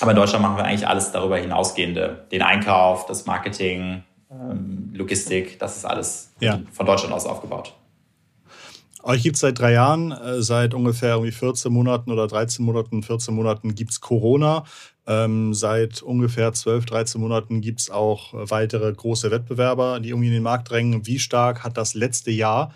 [0.00, 2.26] Aber in Deutschland machen wir eigentlich alles darüber hinausgehende.
[2.30, 6.60] Den Einkauf, das Marketing, ähm, Logistik, das ist alles ja.
[6.72, 7.74] von Deutschland aus aufgebaut.
[9.02, 13.02] Euch gibt es seit drei Jahren, äh, seit ungefähr irgendwie 14 Monaten oder 13 Monaten,
[13.02, 14.64] 14 Monaten gibt es Corona.
[15.08, 20.34] Ähm, seit ungefähr 12, 13 Monaten gibt es auch weitere große Wettbewerber, die irgendwie in
[20.34, 21.06] den Markt drängen.
[21.06, 22.74] Wie stark hat das letzte Jahr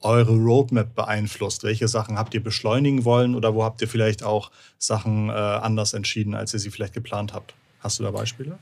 [0.00, 1.62] eure Roadmap beeinflusst?
[1.62, 5.94] Welche Sachen habt ihr beschleunigen wollen oder wo habt ihr vielleicht auch Sachen äh, anders
[5.94, 7.54] entschieden, als ihr sie vielleicht geplant habt?
[7.78, 8.58] Hast du da Beispiele?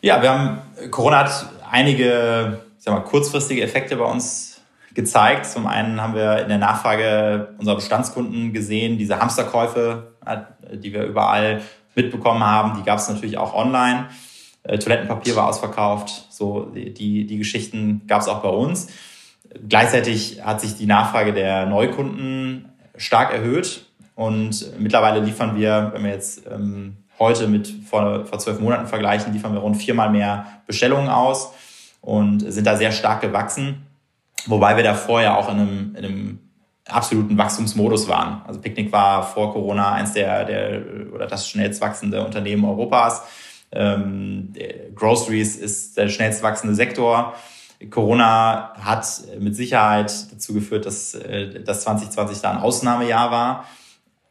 [0.00, 0.58] Ja, wir haben,
[0.90, 4.60] Corona hat einige, ich sag mal, kurzfristige Effekte bei uns
[4.92, 5.46] gezeigt.
[5.46, 10.14] Zum einen haben wir in der Nachfrage unserer Bestandskunden gesehen, diese Hamsterkäufe,
[10.72, 11.62] die wir überall
[11.98, 14.08] mitbekommen haben, die gab es natürlich auch online.
[14.62, 16.26] Äh, Toilettenpapier war ausverkauft.
[16.30, 18.88] So die, die Geschichten gab es auch bei uns.
[19.68, 26.10] Gleichzeitig hat sich die Nachfrage der Neukunden stark erhöht und mittlerweile liefern wir, wenn wir
[26.10, 31.08] jetzt ähm, heute mit vor, vor zwölf Monaten vergleichen, liefern wir rund viermal mehr Bestellungen
[31.08, 31.52] aus
[32.00, 33.86] und sind da sehr stark gewachsen.
[34.46, 36.38] Wobei wir da vorher auch in einem, in einem
[36.88, 38.42] absoluten Wachstumsmodus waren.
[38.46, 43.22] Also Picknick war vor Corona eins der, der oder das schnellst wachsende Unternehmen Europas.
[43.70, 44.52] Ähm,
[44.94, 47.34] Groceries ist der schnellst wachsende Sektor.
[47.90, 49.06] Corona hat
[49.38, 53.64] mit Sicherheit dazu geführt, dass äh, das 2020 da ein Ausnahmejahr war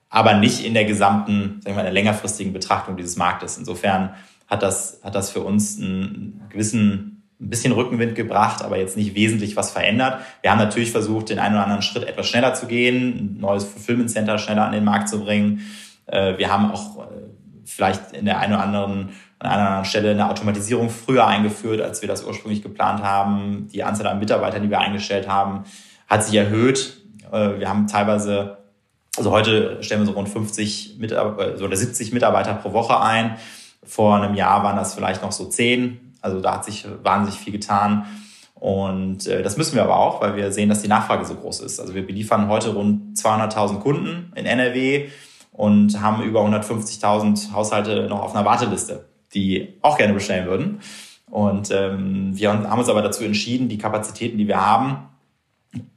[0.09, 3.57] aber nicht in der gesamten, sagen wir mal, der längerfristigen Betrachtung dieses Marktes.
[3.57, 4.15] Insofern
[4.47, 9.15] hat das, hat das für uns einen gewissen, ein bisschen Rückenwind gebracht, aber jetzt nicht
[9.15, 10.21] wesentlich was verändert.
[10.41, 13.63] Wir haben natürlich versucht, den einen oder anderen Schritt etwas schneller zu gehen, ein neues
[13.63, 15.61] Fulfillment Center schneller an den Markt zu bringen.
[16.07, 17.07] Äh, wir haben auch äh,
[17.65, 22.01] vielleicht in der einen oder anderen an einer anderen Stelle eine Automatisierung früher eingeführt, als
[22.01, 23.67] wir das ursprünglich geplant haben.
[23.71, 25.65] Die Anzahl an Mitarbeitern, die wir eingestellt haben,
[26.07, 26.97] hat sich erhöht.
[27.31, 28.57] Äh, wir haben teilweise
[29.17, 33.37] also heute stellen wir so rund 50 Mitarbeiter, oder 70 Mitarbeiter pro Woche ein.
[33.83, 36.06] Vor einem Jahr waren das vielleicht noch so 10.
[36.27, 38.05] Also da hat sich wahnsinnig viel getan.
[38.55, 41.61] Und äh, das müssen wir aber auch, weil wir sehen, dass die Nachfrage so groß
[41.61, 41.79] ist.
[41.79, 45.09] Also wir beliefern heute rund 200.000 Kunden in NRW
[45.51, 50.79] und haben über 150.000 Haushalte noch auf einer Warteliste, die auch gerne bestellen würden.
[51.29, 55.09] Und ähm, wir haben uns aber dazu entschieden, die Kapazitäten, die wir haben,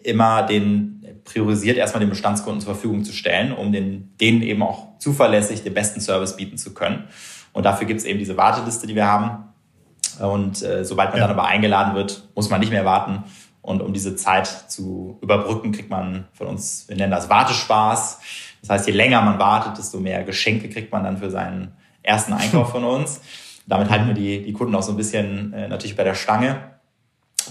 [0.03, 0.90] immer den
[1.25, 5.75] priorisiert erstmal den Bestandskunden zur Verfügung zu stellen, um den, denen eben auch zuverlässig den
[5.75, 7.05] besten Service bieten zu können.
[7.53, 9.45] Und dafür gibt es eben diese Warteliste, die wir haben.
[10.18, 11.27] Und äh, sobald man ja.
[11.27, 13.25] dann aber eingeladen wird, muss man nicht mehr warten.
[13.62, 18.20] Und um diese Zeit zu überbrücken, kriegt man von uns, wir nennen das Wartespaß.
[18.62, 22.33] Das heißt, je länger man wartet, desto mehr Geschenke kriegt man dann für seinen ersten
[22.33, 23.20] Einkauf von uns.
[23.66, 26.70] Damit halten wir die, die Kunden auch so ein bisschen äh, natürlich bei der Stange.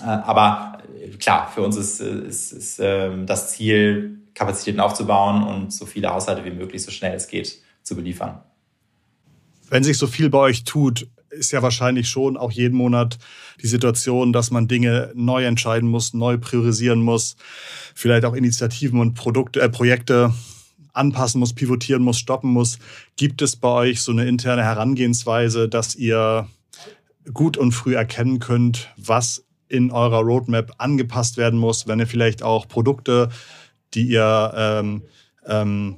[0.01, 5.73] Äh, aber äh, klar, für uns ist, ist, ist ähm, das Ziel, Kapazitäten aufzubauen und
[5.73, 8.41] so viele Haushalte wie möglich, so schnell es geht, zu beliefern.
[9.69, 13.17] Wenn sich so viel bei euch tut, ist ja wahrscheinlich schon auch jeden Monat
[13.61, 17.35] die Situation, dass man Dinge neu entscheiden muss, neu priorisieren muss,
[17.95, 20.33] vielleicht auch Initiativen und Produkte, äh, Projekte
[20.93, 22.79] anpassen muss, pivotieren muss, stoppen muss.
[23.15, 26.47] Gibt es bei euch so eine interne Herangehensweise, dass ihr
[27.33, 32.41] gut und früh erkennen könnt, was in eurer Roadmap angepasst werden muss, wenn ihr vielleicht
[32.41, 33.29] auch Produkte,
[33.93, 35.03] die ihr ähm,
[35.45, 35.97] ähm,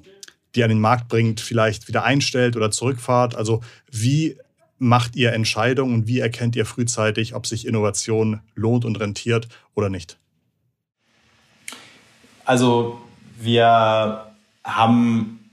[0.56, 3.36] die an den Markt bringt, vielleicht wieder einstellt oder zurückfahrt.
[3.36, 4.38] Also wie
[4.82, 9.90] macht ihr Entscheidungen und wie erkennt ihr frühzeitig, ob sich Innovation lohnt und rentiert oder
[9.90, 10.18] nicht?
[12.46, 13.00] Also
[13.40, 14.26] wir
[14.64, 15.52] haben,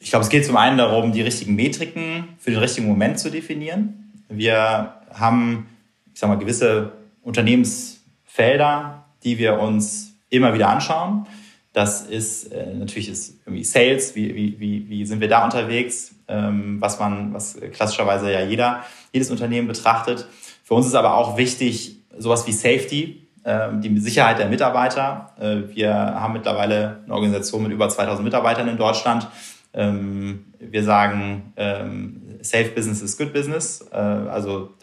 [0.00, 3.30] ich glaube, es geht zum einen darum, die richtigen Metriken für den richtigen Moment zu
[3.30, 4.12] definieren.
[4.28, 5.68] Wir haben,
[6.12, 6.90] ich sag mal, gewisse
[7.22, 11.26] Unternehmensfelder, die wir uns immer wieder anschauen.
[11.74, 16.14] Das ist äh, natürlich ist irgendwie Sales, wie, wie, wie, wie sind wir da unterwegs,
[16.28, 20.26] ähm, was man, was klassischerweise ja jeder, jedes Unternehmen betrachtet.
[20.62, 25.32] Für uns ist aber auch wichtig, sowas wie Safety, äh, die Sicherheit der Mitarbeiter.
[25.40, 29.26] Äh, wir haben mittlerweile eine Organisation mit über 2000 Mitarbeitern in Deutschland.
[29.72, 33.84] Ähm, wir sagen, ähm, Safe Business is Good Business.
[33.90, 34.74] Äh, also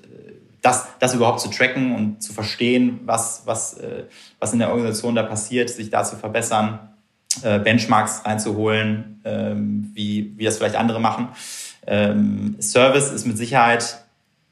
[0.61, 4.05] das, das überhaupt zu tracken und zu verstehen, was, was, äh,
[4.39, 6.91] was in der Organisation da passiert, sich da zu verbessern,
[7.43, 11.29] äh, Benchmarks reinzuholen, ähm, wie, wie das vielleicht andere machen.
[11.87, 14.03] Ähm, Service ist mit Sicherheit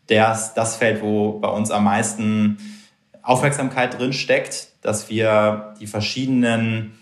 [0.08, 2.58] das, das Feld, wo bei uns am meisten
[3.22, 6.98] Aufmerksamkeit drin steckt, dass wir die verschiedenen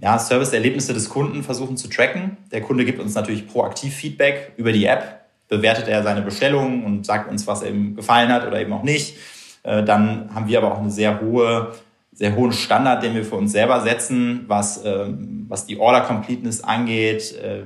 [0.00, 2.36] ja, Service-Erlebnisse des Kunden versuchen zu tracken.
[2.52, 5.15] Der Kunde gibt uns natürlich proaktiv Feedback über die App
[5.48, 9.16] bewertet er seine Bestellung und sagt uns, was ihm gefallen hat oder eben auch nicht.
[9.62, 11.72] Äh, dann haben wir aber auch eine sehr hohe,
[12.12, 16.62] sehr hohen Standard, den wir für uns selber setzen, was, ähm, was die Order Completeness
[16.62, 17.62] angeht, äh,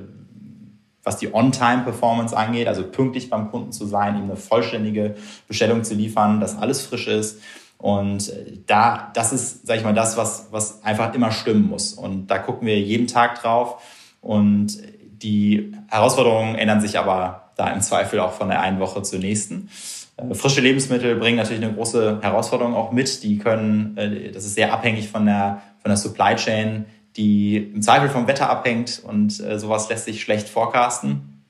[1.03, 5.15] was die On-Time-Performance angeht, also pünktlich beim Kunden zu sein, ihm eine vollständige
[5.47, 7.41] Bestellung zu liefern, dass alles frisch ist.
[7.77, 11.93] Und äh, da, das ist, sag ich mal, das, was, was einfach immer stimmen muss.
[11.93, 13.81] Und da gucken wir jeden Tag drauf.
[14.21, 19.19] Und die Herausforderungen ändern sich aber da im Zweifel auch von der einen Woche zur
[19.19, 19.69] nächsten.
[20.17, 23.23] Äh, frische Lebensmittel bringen natürlich eine große Herausforderung auch mit.
[23.23, 27.81] Die können, äh, das ist sehr abhängig von der, von der Supply Chain, die im
[27.81, 31.43] Zweifel vom Wetter abhängt und äh, sowas lässt sich schlecht forecasten.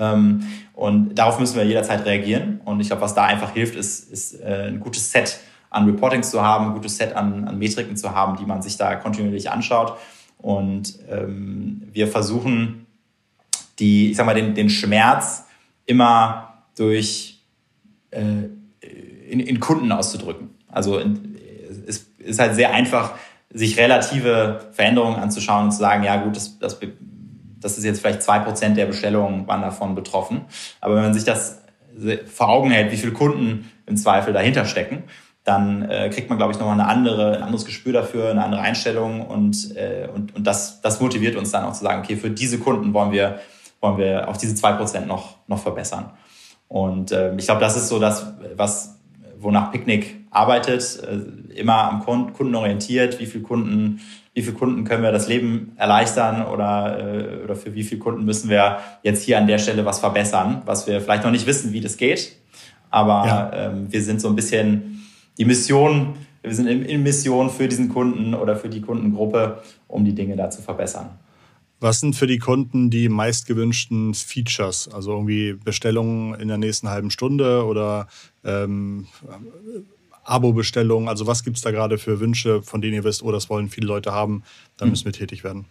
[0.00, 0.42] Ähm,
[0.74, 2.60] und darauf müssen wir jederzeit reagieren.
[2.64, 6.40] Und ich glaube, was da einfach hilft, ist, ist ein gutes Set an Reportings zu
[6.40, 9.98] haben, ein gutes Set an, an Metriken zu haben, die man sich da kontinuierlich anschaut.
[10.38, 12.86] Und ähm, wir versuchen,
[13.80, 15.47] die, ich sag mal, den, den Schmerz
[15.88, 17.42] immer durch
[18.10, 18.20] äh,
[19.28, 20.50] in, in, Kunden auszudrücken.
[20.68, 21.00] Also
[21.86, 23.14] es ist halt sehr einfach,
[23.52, 26.78] sich relative Veränderungen anzuschauen und zu sagen, ja gut, das, das,
[27.58, 30.42] das ist jetzt vielleicht zwei Prozent der Bestellungen waren davon betroffen.
[30.80, 31.62] Aber wenn man sich das
[32.26, 35.04] vor Augen hält, wie viele Kunden im Zweifel dahinter stecken,
[35.42, 38.60] dann äh, kriegt man, glaube ich, nochmal eine andere, ein anderes Gespür dafür, eine andere
[38.60, 42.30] Einstellung und, äh, und, und das, das motiviert uns dann auch zu sagen, okay, für
[42.30, 43.40] diese Kunden wollen wir,
[43.80, 46.10] wollen wir auch diese zwei Prozent noch, noch verbessern.
[46.68, 48.98] Und äh, ich glaube, das ist so das, was,
[49.38, 54.00] wonach Picknick arbeitet, äh, immer am Kunden orientiert, wie viele Kunden,
[54.34, 58.24] wie viele Kunden können wir das Leben erleichtern oder, äh, oder für wie viele Kunden
[58.24, 61.72] müssen wir jetzt hier an der Stelle was verbessern, was wir vielleicht noch nicht wissen,
[61.72, 62.36] wie das geht.
[62.90, 63.50] Aber ja.
[63.52, 65.04] ähm, wir sind so ein bisschen
[65.38, 70.04] die Mission, wir sind in, in Mission für diesen Kunden oder für die Kundengruppe, um
[70.04, 71.10] die Dinge da zu verbessern.
[71.80, 74.88] Was sind für die Kunden die meistgewünschten Features?
[74.88, 78.08] Also irgendwie Bestellungen in der nächsten halben Stunde oder
[78.44, 79.06] ähm,
[80.24, 81.08] Abo-Bestellungen?
[81.08, 83.68] Also was gibt es da gerade für Wünsche, von denen ihr wisst, oh, das wollen
[83.68, 84.42] viele Leute haben,
[84.76, 84.90] da hm.
[84.90, 85.66] müssen wir tätig werden?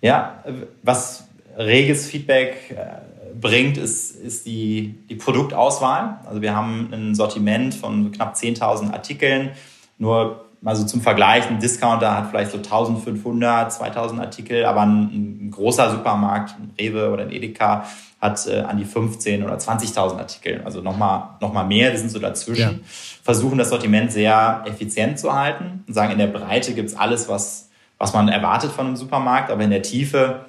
[0.00, 0.42] Ja,
[0.82, 1.24] was
[1.58, 6.20] reges Feedback äh, bringt, ist, ist die, die Produktauswahl.
[6.24, 9.50] Also wir haben ein Sortiment von knapp 10.000 Artikeln.
[9.98, 15.46] Nur mal so zum Vergleich, ein Discounter hat vielleicht so 1500, 2000 Artikel, aber ein,
[15.46, 17.86] ein großer Supermarkt, ein Rewe oder ein Edeka,
[18.20, 20.60] hat äh, an die 15 oder 20.000 Artikel.
[20.64, 22.60] Also nochmal noch mal mehr, wir sind so dazwischen.
[22.60, 22.78] Ja.
[23.22, 27.28] Versuchen das Sortiment sehr effizient zu halten und sagen, in der Breite gibt es alles,
[27.28, 30.44] was, was man erwartet von einem Supermarkt, aber in der Tiefe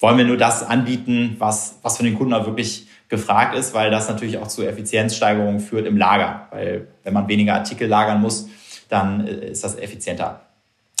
[0.00, 3.92] wollen wir nur das anbieten, was, was von den Kunden auch wirklich gefragt ist, weil
[3.92, 6.48] das natürlich auch zu Effizienzsteigerungen führt im Lager.
[6.50, 8.48] Weil wenn man weniger Artikel lagern muss,
[8.94, 10.40] dann äh, ist das effizienter.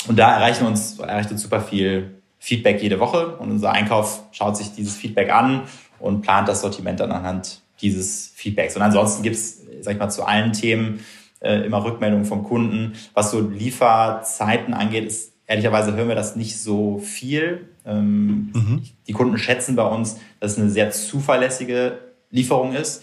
[0.08, 4.56] Und da erreichen uns, erreicht uns super viel Feedback jede Woche und unser Einkauf schaut
[4.56, 5.62] sich dieses Feedback an
[5.98, 8.76] und plant das Sortiment dann anhand dieses Feedbacks.
[8.76, 11.00] Und ansonsten gibt es, sag ich mal, zu allen Themen
[11.40, 12.92] äh, immer Rückmeldungen vom Kunden.
[13.14, 17.68] Was so Lieferzeiten angeht, ist ehrlicherweise hören wir das nicht so viel.
[17.86, 18.82] Ähm, mhm.
[19.06, 21.98] Die Kunden schätzen bei uns, dass es eine sehr zuverlässige
[22.30, 23.02] Lieferung ist.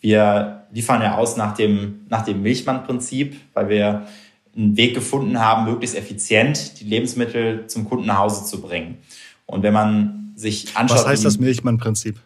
[0.00, 4.06] Wir liefern ja aus nach dem, nach dem Milchmann-Prinzip, weil wir
[4.56, 8.98] einen Weg gefunden haben, möglichst effizient die Lebensmittel zum Kunden nach Hause zu bringen.
[9.46, 10.98] Und wenn man sich anschaut.
[10.98, 12.18] Was heißt das Milchmann-Prinzip?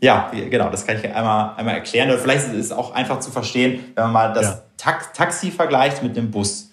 [0.00, 2.10] Ja, genau, das kann ich einmal, einmal erklären.
[2.10, 4.98] Oder vielleicht ist es auch einfach zu verstehen, wenn man mal das ja.
[5.14, 6.70] Taxi vergleicht mit dem Bus.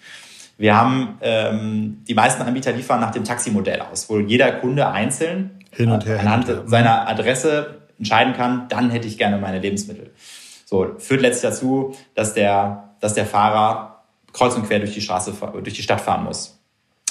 [0.57, 5.51] Wir haben ähm, die meisten Anbieter liefern nach dem Taximodell aus, wo jeder Kunde einzeln
[5.71, 10.11] hin und her, anhand hin seiner Adresse entscheiden kann, dann hätte ich gerne meine Lebensmittel.
[10.65, 13.98] So führt letztlich dazu, dass der, dass der Fahrer
[14.33, 16.59] kreuz und quer durch die Straße, durch die Stadt fahren muss.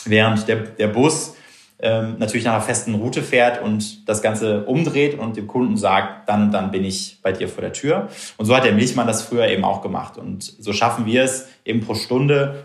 [0.05, 1.35] Während der, der Bus
[1.81, 6.29] ähm, natürlich nach einer festen Route fährt und das Ganze umdreht und dem Kunden sagt,
[6.29, 8.09] dann dann bin ich bei dir vor der Tür.
[8.37, 10.19] Und so hat der Milchmann das früher eben auch gemacht.
[10.19, 12.65] Und so schaffen wir es eben pro Stunde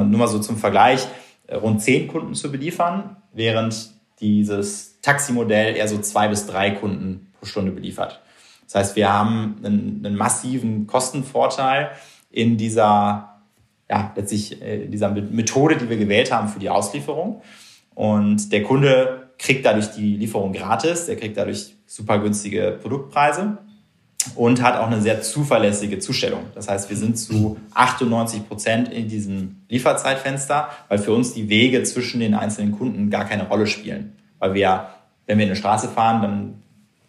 [0.00, 1.06] nur mal so zum Vergleich,
[1.46, 7.32] äh, rund zehn Kunden zu beliefern, während dieses Taximodell eher so zwei bis drei Kunden
[7.38, 8.22] pro Stunde beliefert.
[8.64, 11.90] Das heißt, wir haben einen, einen massiven Kostenvorteil
[12.30, 13.31] in dieser,
[13.92, 17.42] ja, letztlich äh, dieser Methode, die wir gewählt haben für die Auslieferung.
[17.94, 23.58] Und der Kunde kriegt dadurch die Lieferung gratis, der kriegt dadurch super günstige Produktpreise
[24.34, 26.44] und hat auch eine sehr zuverlässige Zustellung.
[26.54, 31.82] Das heißt, wir sind zu 98 Prozent in diesem Lieferzeitfenster, weil für uns die Wege
[31.82, 34.16] zwischen den einzelnen Kunden gar keine Rolle spielen.
[34.38, 34.88] Weil wir,
[35.26, 36.61] wenn wir in eine Straße fahren, dann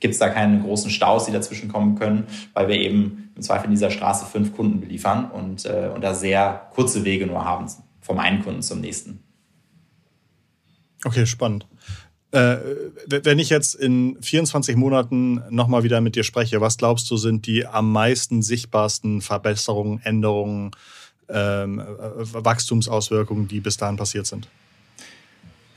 [0.04, 3.66] gibt es da keine großen Staus, die dazwischen kommen können, weil wir eben im Zweifel
[3.68, 7.68] in dieser Straße fünf Kunden beliefern und, äh, und da sehr kurze Wege nur haben,
[8.02, 9.24] vom einen Kunden zum nächsten.
[11.06, 11.68] Okay, spannend.
[12.32, 12.58] Äh,
[13.08, 17.48] wenn ich jetzt in 24 Monaten nochmal wieder mit dir spreche, was glaubst du, sind
[17.48, 20.72] die am meisten sichtbarsten Verbesserungen, Änderungen,
[21.30, 21.86] ähm, äh,
[22.34, 24.50] Wachstumsauswirkungen, die bis dahin passiert sind?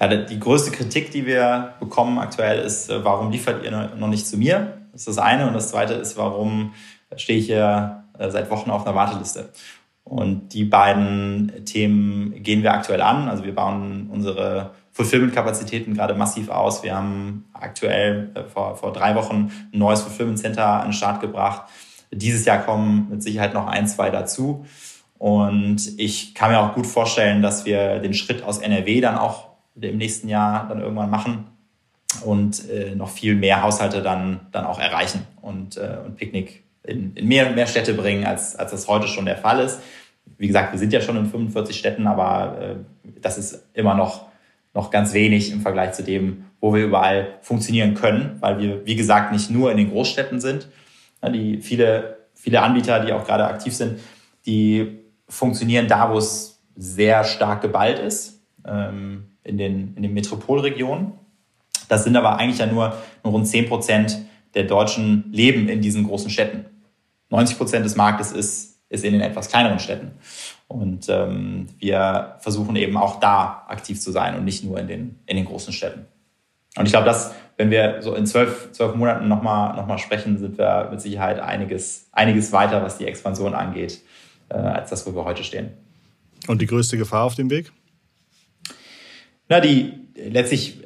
[0.00, 4.26] Ja, die größte Kritik, die wir bekommen aktuell, ist, äh, warum liefert ihr noch nicht
[4.26, 4.78] zu mir?
[4.92, 5.46] Das ist das eine.
[5.46, 6.74] Und das zweite ist, warum
[7.16, 9.50] stehe ich hier seit Wochen auf einer Warteliste?
[10.04, 13.28] Und die beiden Themen gehen wir aktuell an.
[13.28, 16.82] Also wir bauen unsere Fulfillment-Kapazitäten gerade massiv aus.
[16.82, 21.20] Wir haben aktuell äh, vor, vor drei Wochen ein neues Fulfillment Center an den Start
[21.20, 21.62] gebracht.
[22.12, 24.64] Dieses Jahr kommen mit Sicherheit noch ein, zwei dazu.
[25.18, 29.45] Und ich kann mir auch gut vorstellen, dass wir den Schritt aus NRW dann auch
[29.80, 31.46] im nächsten Jahr dann irgendwann machen
[32.24, 37.14] und äh, noch viel mehr Haushalte dann, dann auch erreichen und, äh, und Picknick in,
[37.14, 39.80] in mehr, mehr Städte bringen, als, als das heute schon der Fall ist.
[40.38, 42.74] Wie gesagt, wir sind ja schon in 45 Städten, aber äh,
[43.20, 44.26] das ist immer noch
[44.76, 48.94] noch ganz wenig im Vergleich zu dem, wo wir überall funktionieren können, weil wir, wie
[48.94, 50.68] gesagt, nicht nur in den Großstädten sind.
[51.26, 53.98] Die viele, viele Anbieter, die auch gerade aktiv sind,
[54.44, 61.12] die funktionieren da, wo es sehr stark geballt ist, ähm, in, den, in den Metropolregionen.
[61.88, 64.18] Das sind aber eigentlich ja nur, nur rund 10 Prozent
[64.54, 66.64] der Deutschen leben in diesen großen Städten.
[67.30, 70.12] 90 Prozent des Marktes ist, ist in den etwas kleineren Städten.
[70.68, 75.18] Und ähm, wir versuchen eben auch da aktiv zu sein und nicht nur in den,
[75.26, 76.06] in den großen Städten.
[76.76, 80.38] Und ich glaube, dass, wenn wir so in zwölf, zwölf Monaten nochmal noch mal sprechen,
[80.38, 84.02] sind wir mit Sicherheit einiges, einiges weiter, was die Expansion angeht,
[84.48, 85.70] äh, als das, wo wir heute stehen.
[86.48, 87.72] Und die größte Gefahr auf dem Weg?
[89.48, 90.78] Na, die letztlich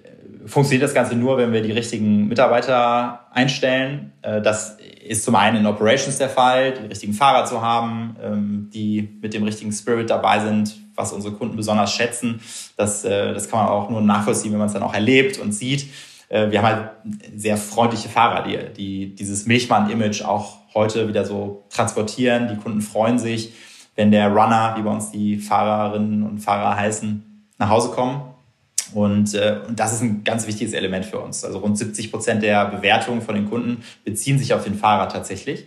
[0.47, 4.13] funktioniert das Ganze nur, wenn wir die richtigen Mitarbeiter einstellen.
[4.23, 8.71] Äh, das ist zum einen in Operations der Fall, die richtigen Fahrer zu haben, ähm,
[8.73, 12.41] die mit dem richtigen Spirit dabei sind, was unsere Kunden besonders schätzen.
[12.77, 15.53] Das, äh, das kann man auch nur nachvollziehen, wenn man es dann auch erlebt und
[15.53, 15.87] sieht.
[16.29, 16.91] Äh, wir haben halt
[17.37, 22.49] sehr freundliche Fahrer, die, die dieses Milchmann-Image auch heute wieder so transportieren.
[22.49, 23.53] Die Kunden freuen sich,
[23.97, 28.30] wenn der Runner, wie bei uns die Fahrerinnen und Fahrer heißen, nach Hause kommen
[28.95, 31.45] und, äh, und das ist ein ganz wichtiges Element für uns.
[31.45, 35.67] Also rund 70 Prozent der Bewertungen von den Kunden beziehen sich auf den Fahrer tatsächlich.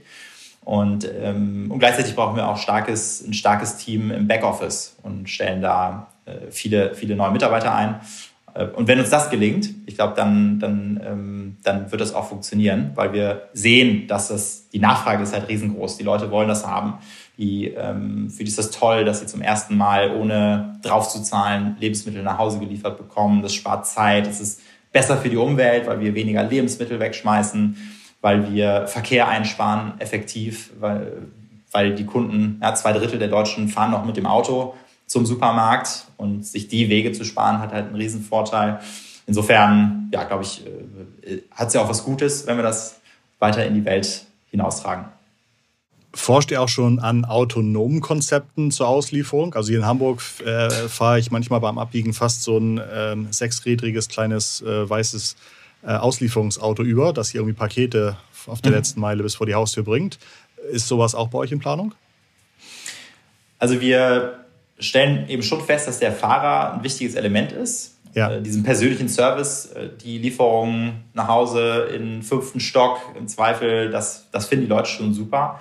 [0.65, 5.61] Und, ähm, und gleichzeitig brauchen wir auch starkes, ein starkes Team im Backoffice und stellen
[5.61, 7.99] da äh, viele, viele neue Mitarbeiter ein.
[8.53, 12.27] Äh, und wenn uns das gelingt, ich glaube, dann, dann, ähm, dann wird das auch
[12.27, 15.97] funktionieren, weil wir sehen, dass das, die Nachfrage ist halt riesengroß.
[15.97, 16.95] Die Leute wollen das haben.
[17.37, 22.21] Die, ähm, für die ist das toll, dass sie zum ersten Mal ohne draufzuzahlen Lebensmittel
[22.21, 23.41] nach Hause geliefert bekommen.
[23.41, 24.27] Das spart Zeit.
[24.27, 24.61] Es ist
[24.91, 27.75] besser für die Umwelt, weil wir weniger Lebensmittel wegschmeißen,
[28.21, 31.23] weil wir Verkehr einsparen effektiv, weil,
[31.71, 34.75] weil die Kunden, ja, zwei Drittel der Deutschen fahren noch mit dem Auto
[35.13, 38.79] zum Supermarkt und sich die Wege zu sparen hat halt einen Riesenvorteil.
[39.27, 42.99] Insofern, ja, glaube ich, äh, hat es ja auch was Gutes, wenn wir das
[43.37, 45.05] weiter in die Welt hinaustragen.
[46.15, 49.53] Forscht ihr auch schon an autonomen Konzepten zur Auslieferung?
[49.53, 54.09] Also hier in Hamburg äh, fahre ich manchmal beim Abbiegen fast so ein ähm, sechsrädriges
[54.09, 55.35] kleines äh, weißes
[55.83, 58.77] äh, Auslieferungsauto über, das hier irgendwie Pakete auf der mhm.
[58.77, 60.17] letzten Meile bis vor die Haustür bringt.
[60.71, 61.93] Ist sowas auch bei euch in Planung?
[63.59, 64.42] Also wir
[64.79, 67.97] stellen eben schon fest, dass der Fahrer ein wichtiges Element ist.
[68.13, 68.31] Ja.
[68.31, 74.29] Äh, diesen persönlichen Service, äh, die Lieferung nach Hause in fünften Stock im Zweifel, das,
[74.31, 75.59] das finden die Leute schon super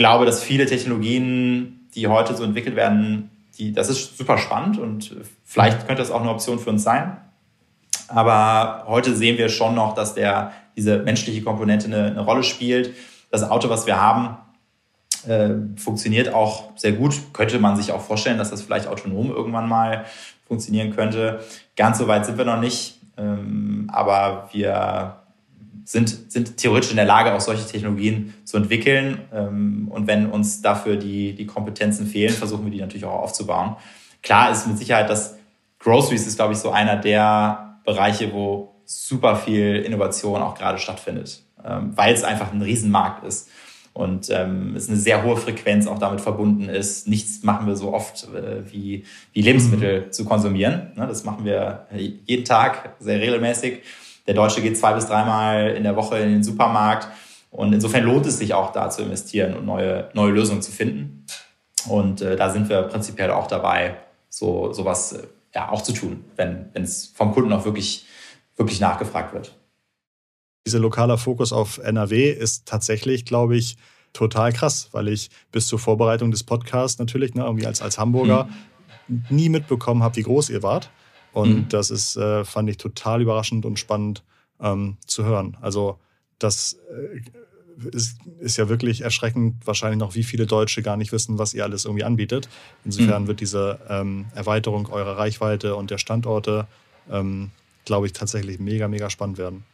[0.00, 5.14] glaube, dass viele Technologien, die heute so entwickelt werden, die, das ist super spannend und
[5.44, 7.18] vielleicht könnte das auch eine Option für uns sein.
[8.08, 12.94] Aber heute sehen wir schon noch, dass der, diese menschliche Komponente eine, eine Rolle spielt.
[13.30, 14.38] Das Auto, was wir haben,
[15.26, 17.32] äh, funktioniert auch sehr gut.
[17.32, 20.04] Könnte man sich auch vorstellen, dass das vielleicht autonom irgendwann mal
[20.46, 21.40] funktionieren könnte.
[21.76, 22.98] Ganz so weit sind wir noch nicht.
[23.16, 25.16] Ähm, aber wir
[25.84, 29.18] sind, sind theoretisch in der Lage, auch solche Technologien zu entwickeln.
[29.32, 33.76] Ähm, und wenn uns dafür die, die Kompetenzen fehlen, versuchen wir die natürlich auch aufzubauen.
[34.22, 35.36] Klar ist mit Sicherheit, dass
[35.78, 41.42] Groceries ist, glaube ich, so einer der Bereiche, wo super viel Innovation auch gerade stattfindet,
[41.64, 43.48] ähm, weil es einfach ein Riesenmarkt ist
[43.92, 47.08] und ähm, es eine sehr hohe Frequenz auch damit verbunden ist.
[47.08, 50.12] Nichts machen wir so oft äh, wie, wie Lebensmittel mhm.
[50.12, 50.92] zu konsumieren.
[50.96, 51.86] Ne, das machen wir
[52.24, 53.82] jeden Tag sehr regelmäßig.
[54.26, 57.08] Der Deutsche geht zwei bis dreimal in der Woche in den Supermarkt.
[57.50, 61.26] Und insofern lohnt es sich auch da zu investieren und neue, neue Lösungen zu finden.
[61.88, 63.96] Und äh, da sind wir prinzipiell auch dabei,
[64.28, 68.06] so sowas äh, ja, auch zu tun, wenn es vom Kunden auch wirklich,
[68.56, 69.52] wirklich nachgefragt wird.
[70.66, 73.76] Dieser lokale Fokus auf NRW ist tatsächlich, glaube ich,
[74.12, 78.48] total krass, weil ich bis zur Vorbereitung des Podcasts natürlich, ne, irgendwie als, als Hamburger,
[79.06, 79.24] hm.
[79.30, 80.90] nie mitbekommen habe, wie groß ihr wart.
[81.32, 81.68] Und mhm.
[81.68, 84.24] das ist, äh, fand ich total überraschend und spannend
[84.60, 85.56] ähm, zu hören.
[85.60, 85.98] Also
[86.38, 87.20] das äh,
[87.88, 91.64] ist, ist, ja wirklich erschreckend, wahrscheinlich noch, wie viele Deutsche gar nicht wissen, was ihr
[91.64, 92.48] alles irgendwie anbietet.
[92.84, 93.26] Insofern mhm.
[93.28, 96.66] wird diese ähm, Erweiterung eurer Reichweite und der Standorte,
[97.10, 97.50] ähm,
[97.84, 99.64] glaube ich, tatsächlich mega, mega spannend werden.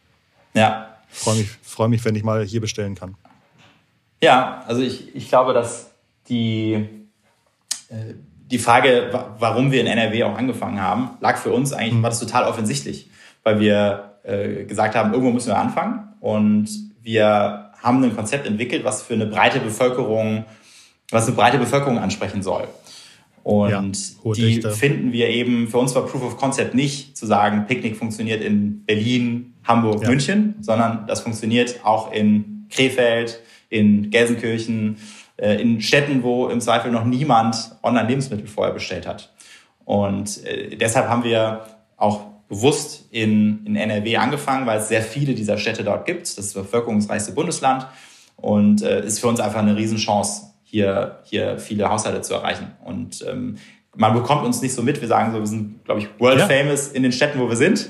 [0.57, 0.97] Ja.
[1.09, 3.15] Freue mich, freu mich, wenn ich mal hier bestellen kann.
[4.21, 5.91] Ja, also ich, ich glaube, dass
[6.27, 6.73] die,
[7.89, 8.13] äh,
[8.49, 12.03] die Frage, warum wir in NRW auch angefangen haben, lag für uns eigentlich, mhm.
[12.03, 13.09] war das total offensichtlich,
[13.43, 16.67] weil wir äh, gesagt haben, irgendwo müssen wir anfangen und
[17.01, 20.45] wir haben ein Konzept entwickelt, was für eine breite Bevölkerung,
[21.11, 22.67] was eine breite Bevölkerung ansprechen soll.
[23.47, 23.81] Und ja,
[24.33, 24.71] die Dichte.
[24.71, 28.83] finden wir eben, für uns war Proof of Concept nicht zu sagen, Picknick funktioniert in
[28.83, 30.09] Berlin, Hamburg, ja.
[30.09, 33.39] München, sondern das funktioniert auch in Krefeld,
[33.69, 34.97] in Gelsenkirchen,
[35.37, 39.33] äh, in Städten, wo im Zweifel noch niemand Online-Lebensmittel vorher bestellt hat.
[39.85, 45.33] Und äh, deshalb haben wir auch bewusst in, in NRW angefangen, weil es sehr viele
[45.33, 46.23] dieser Städte dort gibt.
[46.23, 47.87] Das ist das bevölkerungsreichste Bundesland.
[48.35, 52.73] und äh, ist für uns einfach eine Riesenchance, hier, hier viele Haushalte zu erreichen.
[52.83, 53.57] Und ähm,
[53.95, 54.99] man bekommt uns nicht so mit.
[54.99, 56.47] Wir sagen so, wir sind, glaube ich, world ja.
[56.47, 57.89] famous in den Städten, wo wir sind.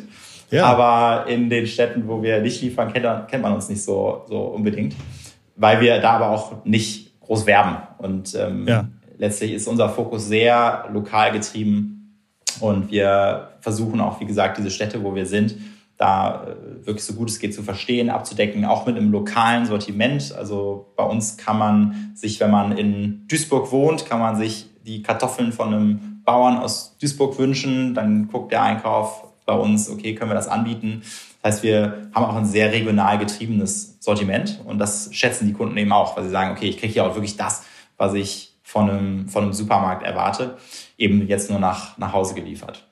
[0.51, 0.65] Ja.
[0.65, 4.39] Aber in den Städten, wo wir nicht liefern, kennt, kennt man uns nicht so, so
[4.39, 4.95] unbedingt.
[5.55, 7.77] Weil wir da aber auch nicht groß werben.
[7.97, 8.87] Und ähm, ja.
[9.17, 12.15] letztlich ist unser Fokus sehr lokal getrieben.
[12.59, 15.55] Und wir versuchen auch, wie gesagt, diese Städte, wo wir sind,
[15.97, 20.33] da äh, wirklich so gut es geht zu verstehen, abzudecken, auch mit einem lokalen Sortiment.
[20.37, 25.01] Also bei uns kann man sich, wenn man in Duisburg wohnt, kann man sich die
[25.01, 27.93] Kartoffeln von einem Bauern aus Duisburg wünschen.
[27.93, 31.01] Dann guckt der Einkauf bei uns, okay, können wir das anbieten.
[31.41, 35.77] Das heißt, wir haben auch ein sehr regional getriebenes Sortiment und das schätzen die Kunden
[35.77, 37.63] eben auch, weil sie sagen, okay, ich kriege hier auch wirklich das,
[37.97, 40.57] was ich von einem, von einem Supermarkt erwarte,
[40.97, 42.86] eben jetzt nur nach, nach Hause geliefert.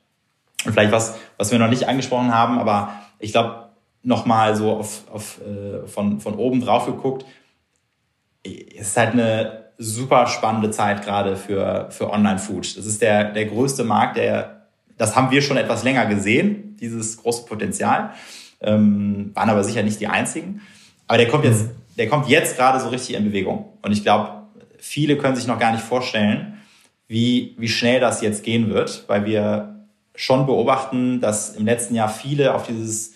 [0.65, 3.69] Und vielleicht was, was wir noch nicht angesprochen haben, aber ich glaube,
[4.03, 7.25] nochmal so auf, auf, äh, von, von oben drauf geguckt,
[8.43, 12.77] es ist halt eine super spannende Zeit gerade für, für Online-Food.
[12.77, 17.17] Das ist der, der größte Markt, der, das haben wir schon etwas länger gesehen, dieses
[17.17, 18.11] große Potenzial,
[18.61, 20.61] ähm, waren aber sicher nicht die einzigen.
[21.07, 23.73] Aber der kommt jetzt, der kommt jetzt gerade so richtig in Bewegung.
[23.81, 24.43] Und ich glaube,
[24.77, 26.59] viele können sich noch gar nicht vorstellen,
[27.07, 29.74] wie, wie schnell das jetzt gehen wird, weil wir
[30.15, 33.13] schon beobachten, dass im letzten Jahr viele auf dieses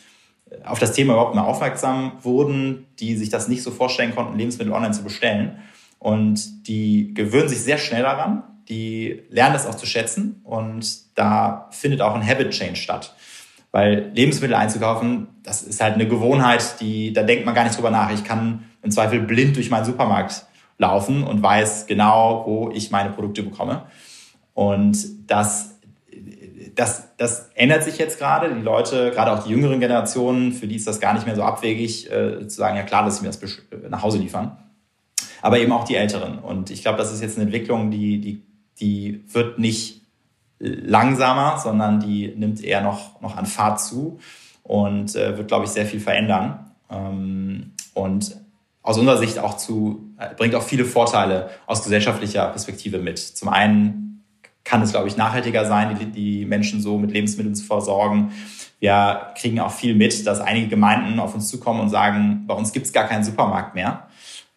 [0.66, 4.74] auf das Thema überhaupt mal aufmerksam wurden, die sich das nicht so vorstellen konnten, Lebensmittel
[4.74, 5.60] online zu bestellen.
[6.00, 11.68] Und die gewöhnen sich sehr schnell daran, die lernen das auch zu schätzen und da
[11.72, 13.16] findet auch ein Habit Change statt.
[13.72, 17.92] Weil Lebensmittel einzukaufen, das ist halt eine Gewohnheit, die, da denkt man gar nicht drüber
[17.92, 18.12] nach.
[18.12, 20.46] Ich kann im Zweifel blind durch meinen Supermarkt
[20.78, 23.84] laufen und weiß genau, wo ich meine Produkte bekomme.
[24.54, 24.98] Und
[25.30, 25.79] das
[26.80, 28.54] das, das ändert sich jetzt gerade.
[28.56, 31.44] Die Leute, gerade auch die jüngeren Generationen, für die ist das gar nicht mehr so
[31.44, 34.58] abwegig, äh, zu sagen, ja klar, dass sie mir das äh, nach Hause liefern.
[35.42, 36.40] Aber eben auch die Älteren.
[36.40, 38.44] Und ich glaube, das ist jetzt eine Entwicklung, die, die,
[38.80, 40.04] die wird nicht
[40.60, 44.20] langsamer, sondern die nimmt eher noch, noch an Fahrt zu
[44.64, 46.72] und äh, wird, glaube ich, sehr viel verändern.
[46.90, 48.38] Ähm, und
[48.84, 53.20] aus unserer Sicht auch zu, äh, bringt auch viele Vorteile aus gesellschaftlicher Perspektive mit.
[53.20, 54.09] Zum einen
[54.70, 58.32] kann es, glaube ich, nachhaltiger sein, die, die Menschen so mit Lebensmitteln zu versorgen.
[58.80, 62.72] Wir kriegen auch viel mit, dass einige Gemeinden auf uns zukommen und sagen, bei uns
[62.72, 64.08] gibt es gar keinen Supermarkt mehr,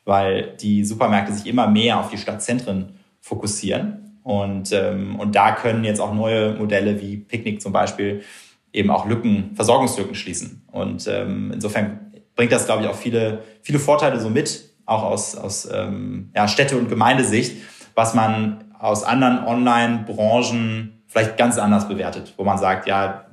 [0.04, 2.90] weil die Supermärkte sich immer mehr auf die Stadtzentren
[3.20, 4.18] fokussieren.
[4.22, 8.22] Und, ähm, und da können jetzt auch neue Modelle wie Picknick zum Beispiel
[8.70, 10.62] eben auch Lücken, Versorgungslücken schließen.
[10.70, 15.36] Und ähm, insofern bringt das, glaube ich, auch viele, viele Vorteile so mit, auch aus,
[15.36, 17.56] aus ähm, ja, Städte- und Gemeindesicht,
[17.94, 23.26] was man aus anderen Online-Branchen vielleicht ganz anders bewertet, wo man sagt, ja,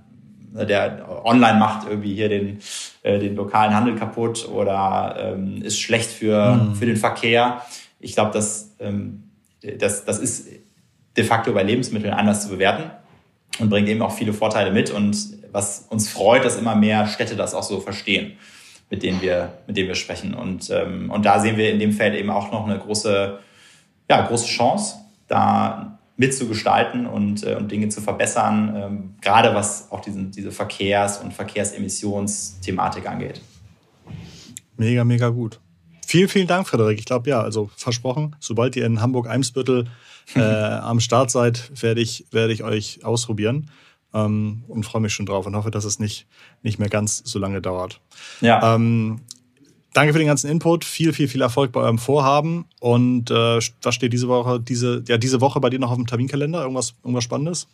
[0.54, 2.60] der Online macht irgendwie hier den,
[3.02, 6.76] äh, den lokalen Handel kaputt oder ähm, ist schlecht für, mhm.
[6.76, 7.64] für den Verkehr.
[8.00, 9.24] Ich glaube, das, ähm,
[9.80, 10.50] das, das ist
[11.18, 12.92] de facto bei Lebensmitteln anders zu bewerten
[13.60, 14.92] und bringt eben auch viele Vorteile mit.
[14.92, 15.18] Und
[15.52, 18.34] was uns freut, dass immer mehr Städte das auch so verstehen,
[18.92, 20.36] mit denen wir, mit denen wir sprechen.
[20.36, 23.40] Und, ähm, und da sehen wir in dem Feld eben auch noch eine große,
[24.10, 30.02] ja, große Chance da mitzugestalten und, äh, und Dinge zu verbessern, ähm, gerade was auch
[30.02, 33.42] diesen, diese Verkehrs- und Verkehrsemissionsthematik angeht.
[34.76, 35.62] Mega, mega gut.
[36.06, 37.00] Vielen, vielen Dank, Frederik.
[37.00, 39.86] Ich glaube, ja, also versprochen, sobald ihr in Hamburg-Eimsbüttel
[40.36, 43.70] äh, am Start seid, werde ich, werde ich euch ausprobieren
[44.14, 46.28] ähm, und freue mich schon drauf und hoffe, dass es nicht,
[46.64, 48.02] nicht mehr ganz so lange dauert.
[48.42, 48.76] Ja.
[48.76, 49.22] Ähm,
[49.94, 50.86] danke für den ganzen Input.
[50.86, 52.66] Viel, viel, viel Erfolg bei eurem Vorhaben.
[52.80, 56.08] Und äh, was steht diese Woche, diese, ja, diese Woche bei dir noch auf dem
[56.08, 56.62] Terminkalender?
[56.62, 57.68] Irgendwas, irgendwas Spannendes?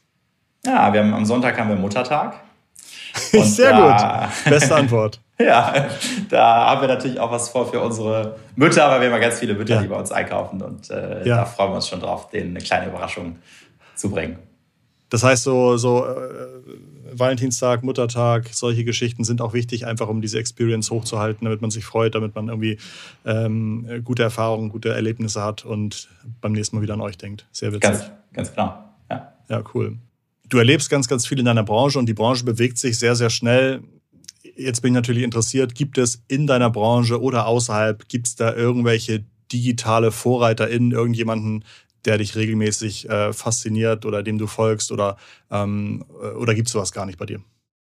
[0.66, 2.42] Ja, wir haben, am Sonntag haben wir Muttertag.
[3.32, 4.46] Sehr da, gut.
[4.50, 5.20] Beste Antwort.
[5.40, 5.88] ja,
[6.30, 9.40] da haben wir natürlich auch was vor für unsere Mütter, weil wir haben ja ganz
[9.40, 9.82] viele Mütter, ja.
[9.82, 10.62] die bei uns einkaufen.
[10.62, 11.38] Und äh, ja.
[11.38, 13.38] da freuen wir uns schon drauf, denen eine kleine Überraschung
[13.96, 14.40] zu bringen.
[15.10, 16.16] Das heißt, so, so äh,
[17.20, 21.86] Valentinstag, Muttertag, solche Geschichten sind auch wichtig, einfach um diese Experience hochzuhalten, damit man sich
[21.86, 22.78] freut, damit man irgendwie
[23.26, 26.10] ähm, gute Erfahrungen, gute Erlebnisse hat und
[26.42, 27.46] beim nächsten Mal wieder an euch denkt.
[27.52, 27.82] Sehr witzig.
[27.82, 28.78] Ganz, ganz genau.
[29.10, 29.34] Ja.
[29.50, 29.98] ja, cool.
[30.48, 33.30] Du erlebst ganz, ganz viel in deiner Branche und die Branche bewegt sich sehr, sehr
[33.30, 33.82] schnell.
[34.56, 38.54] Jetzt bin ich natürlich interessiert, gibt es in deiner Branche oder außerhalb, gibt es da
[38.54, 41.66] irgendwelche digitale VorreiterInnen, irgendjemanden,
[42.06, 45.18] der dich regelmäßig äh, fasziniert oder dem du folgst oder,
[45.52, 47.40] ähm, äh, oder gibt es sowas gar nicht bei dir?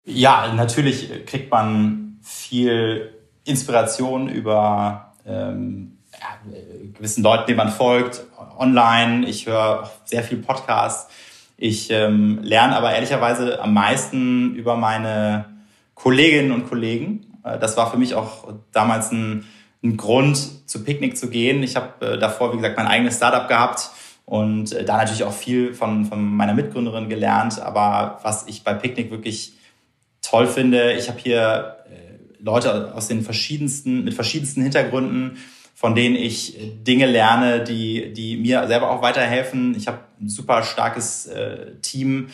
[0.04, 3.12] Ja, natürlich kriegt man viel
[3.44, 6.52] Inspiration über ähm, ja,
[6.94, 8.24] gewissen Leuten, denen man folgt,
[8.58, 9.26] online.
[9.26, 11.12] Ich höre sehr viel Podcasts.
[11.56, 15.46] Ich ähm, lerne aber ehrlicherweise am meisten über meine
[15.94, 17.38] Kolleginnen und Kollegen.
[17.44, 19.44] Äh, das war für mich auch damals ein
[19.84, 21.62] ein Grund, zu Picknick zu gehen.
[21.62, 23.90] Ich habe äh, davor, wie gesagt, mein eigenes Startup gehabt
[24.26, 27.60] und äh, da natürlich auch viel von, von meiner Mitgründerin gelernt.
[27.60, 29.54] Aber was ich bei Picknick wirklich
[30.22, 35.38] toll finde, ich habe hier äh, Leute aus den verschiedensten, mit verschiedensten Hintergründen,
[35.74, 36.56] von denen ich
[36.86, 39.74] Dinge lerne, die, die mir selber auch weiterhelfen.
[39.76, 42.28] Ich habe ein super starkes äh, Team.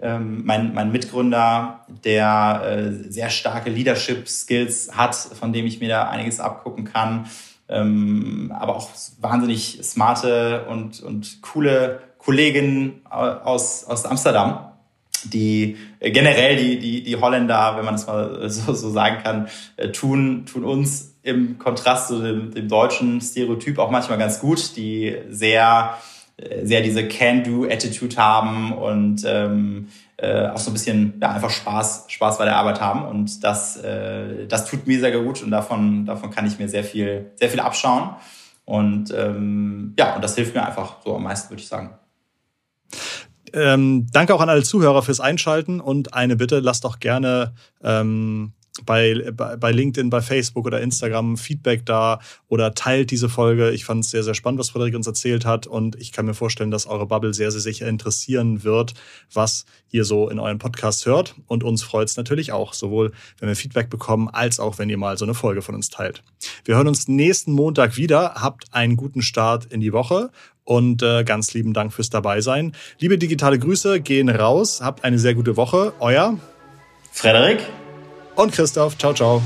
[0.00, 6.08] Ähm, mein, mein Mitgründer, der äh, sehr starke Leadership-Skills hat, von dem ich mir da
[6.08, 7.26] einiges abgucken kann
[7.72, 14.72] ähm, aber auch wahnsinnig smarte und, und coole Kolleginnen aus, aus Amsterdam,
[15.24, 19.48] die äh, generell die, die, die Holländer, wenn man das mal so, so sagen kann,
[19.76, 24.76] äh, tun, tun uns im Kontrast zu dem, dem deutschen Stereotyp auch manchmal ganz gut,
[24.76, 25.96] die sehr,
[26.36, 29.88] äh, sehr diese Can-Do-Attitude haben und ähm,
[30.22, 33.04] äh, auch so ein bisschen ja, einfach Spaß, Spaß bei der Arbeit haben.
[33.04, 36.84] Und das, äh, das tut mir sehr gut und davon, davon kann ich mir sehr
[36.84, 38.10] viel, sehr viel abschauen.
[38.64, 41.94] Und ähm, ja, und das hilft mir einfach so am meisten, würde ich sagen.
[43.52, 48.52] Ähm, danke auch an alle Zuhörer fürs Einschalten und eine Bitte, lasst doch gerne ähm,
[48.86, 53.70] bei, bei LinkedIn, bei Facebook oder Instagram Feedback da oder teilt diese Folge.
[53.70, 56.34] Ich fand es sehr, sehr spannend, was Frederik uns erzählt hat und ich kann mir
[56.34, 58.94] vorstellen, dass eure Bubble sehr, sehr sicher interessieren wird,
[59.32, 61.34] was ihr so in euren Podcasts hört.
[61.46, 64.98] Und uns freut es natürlich auch, sowohl wenn wir Feedback bekommen, als auch wenn ihr
[64.98, 66.22] mal so eine Folge von uns teilt.
[66.64, 68.34] Wir hören uns nächsten Montag wieder.
[68.36, 70.30] Habt einen guten Start in die Woche
[70.64, 72.72] und äh, ganz lieben Dank fürs Dabeisein.
[72.98, 74.80] Liebe digitale Grüße gehen raus.
[74.80, 75.92] Habt eine sehr gute Woche.
[75.98, 76.38] Euer
[77.12, 77.60] Frederik
[78.36, 78.96] und Christoph.
[78.98, 79.42] Ciao, ciao.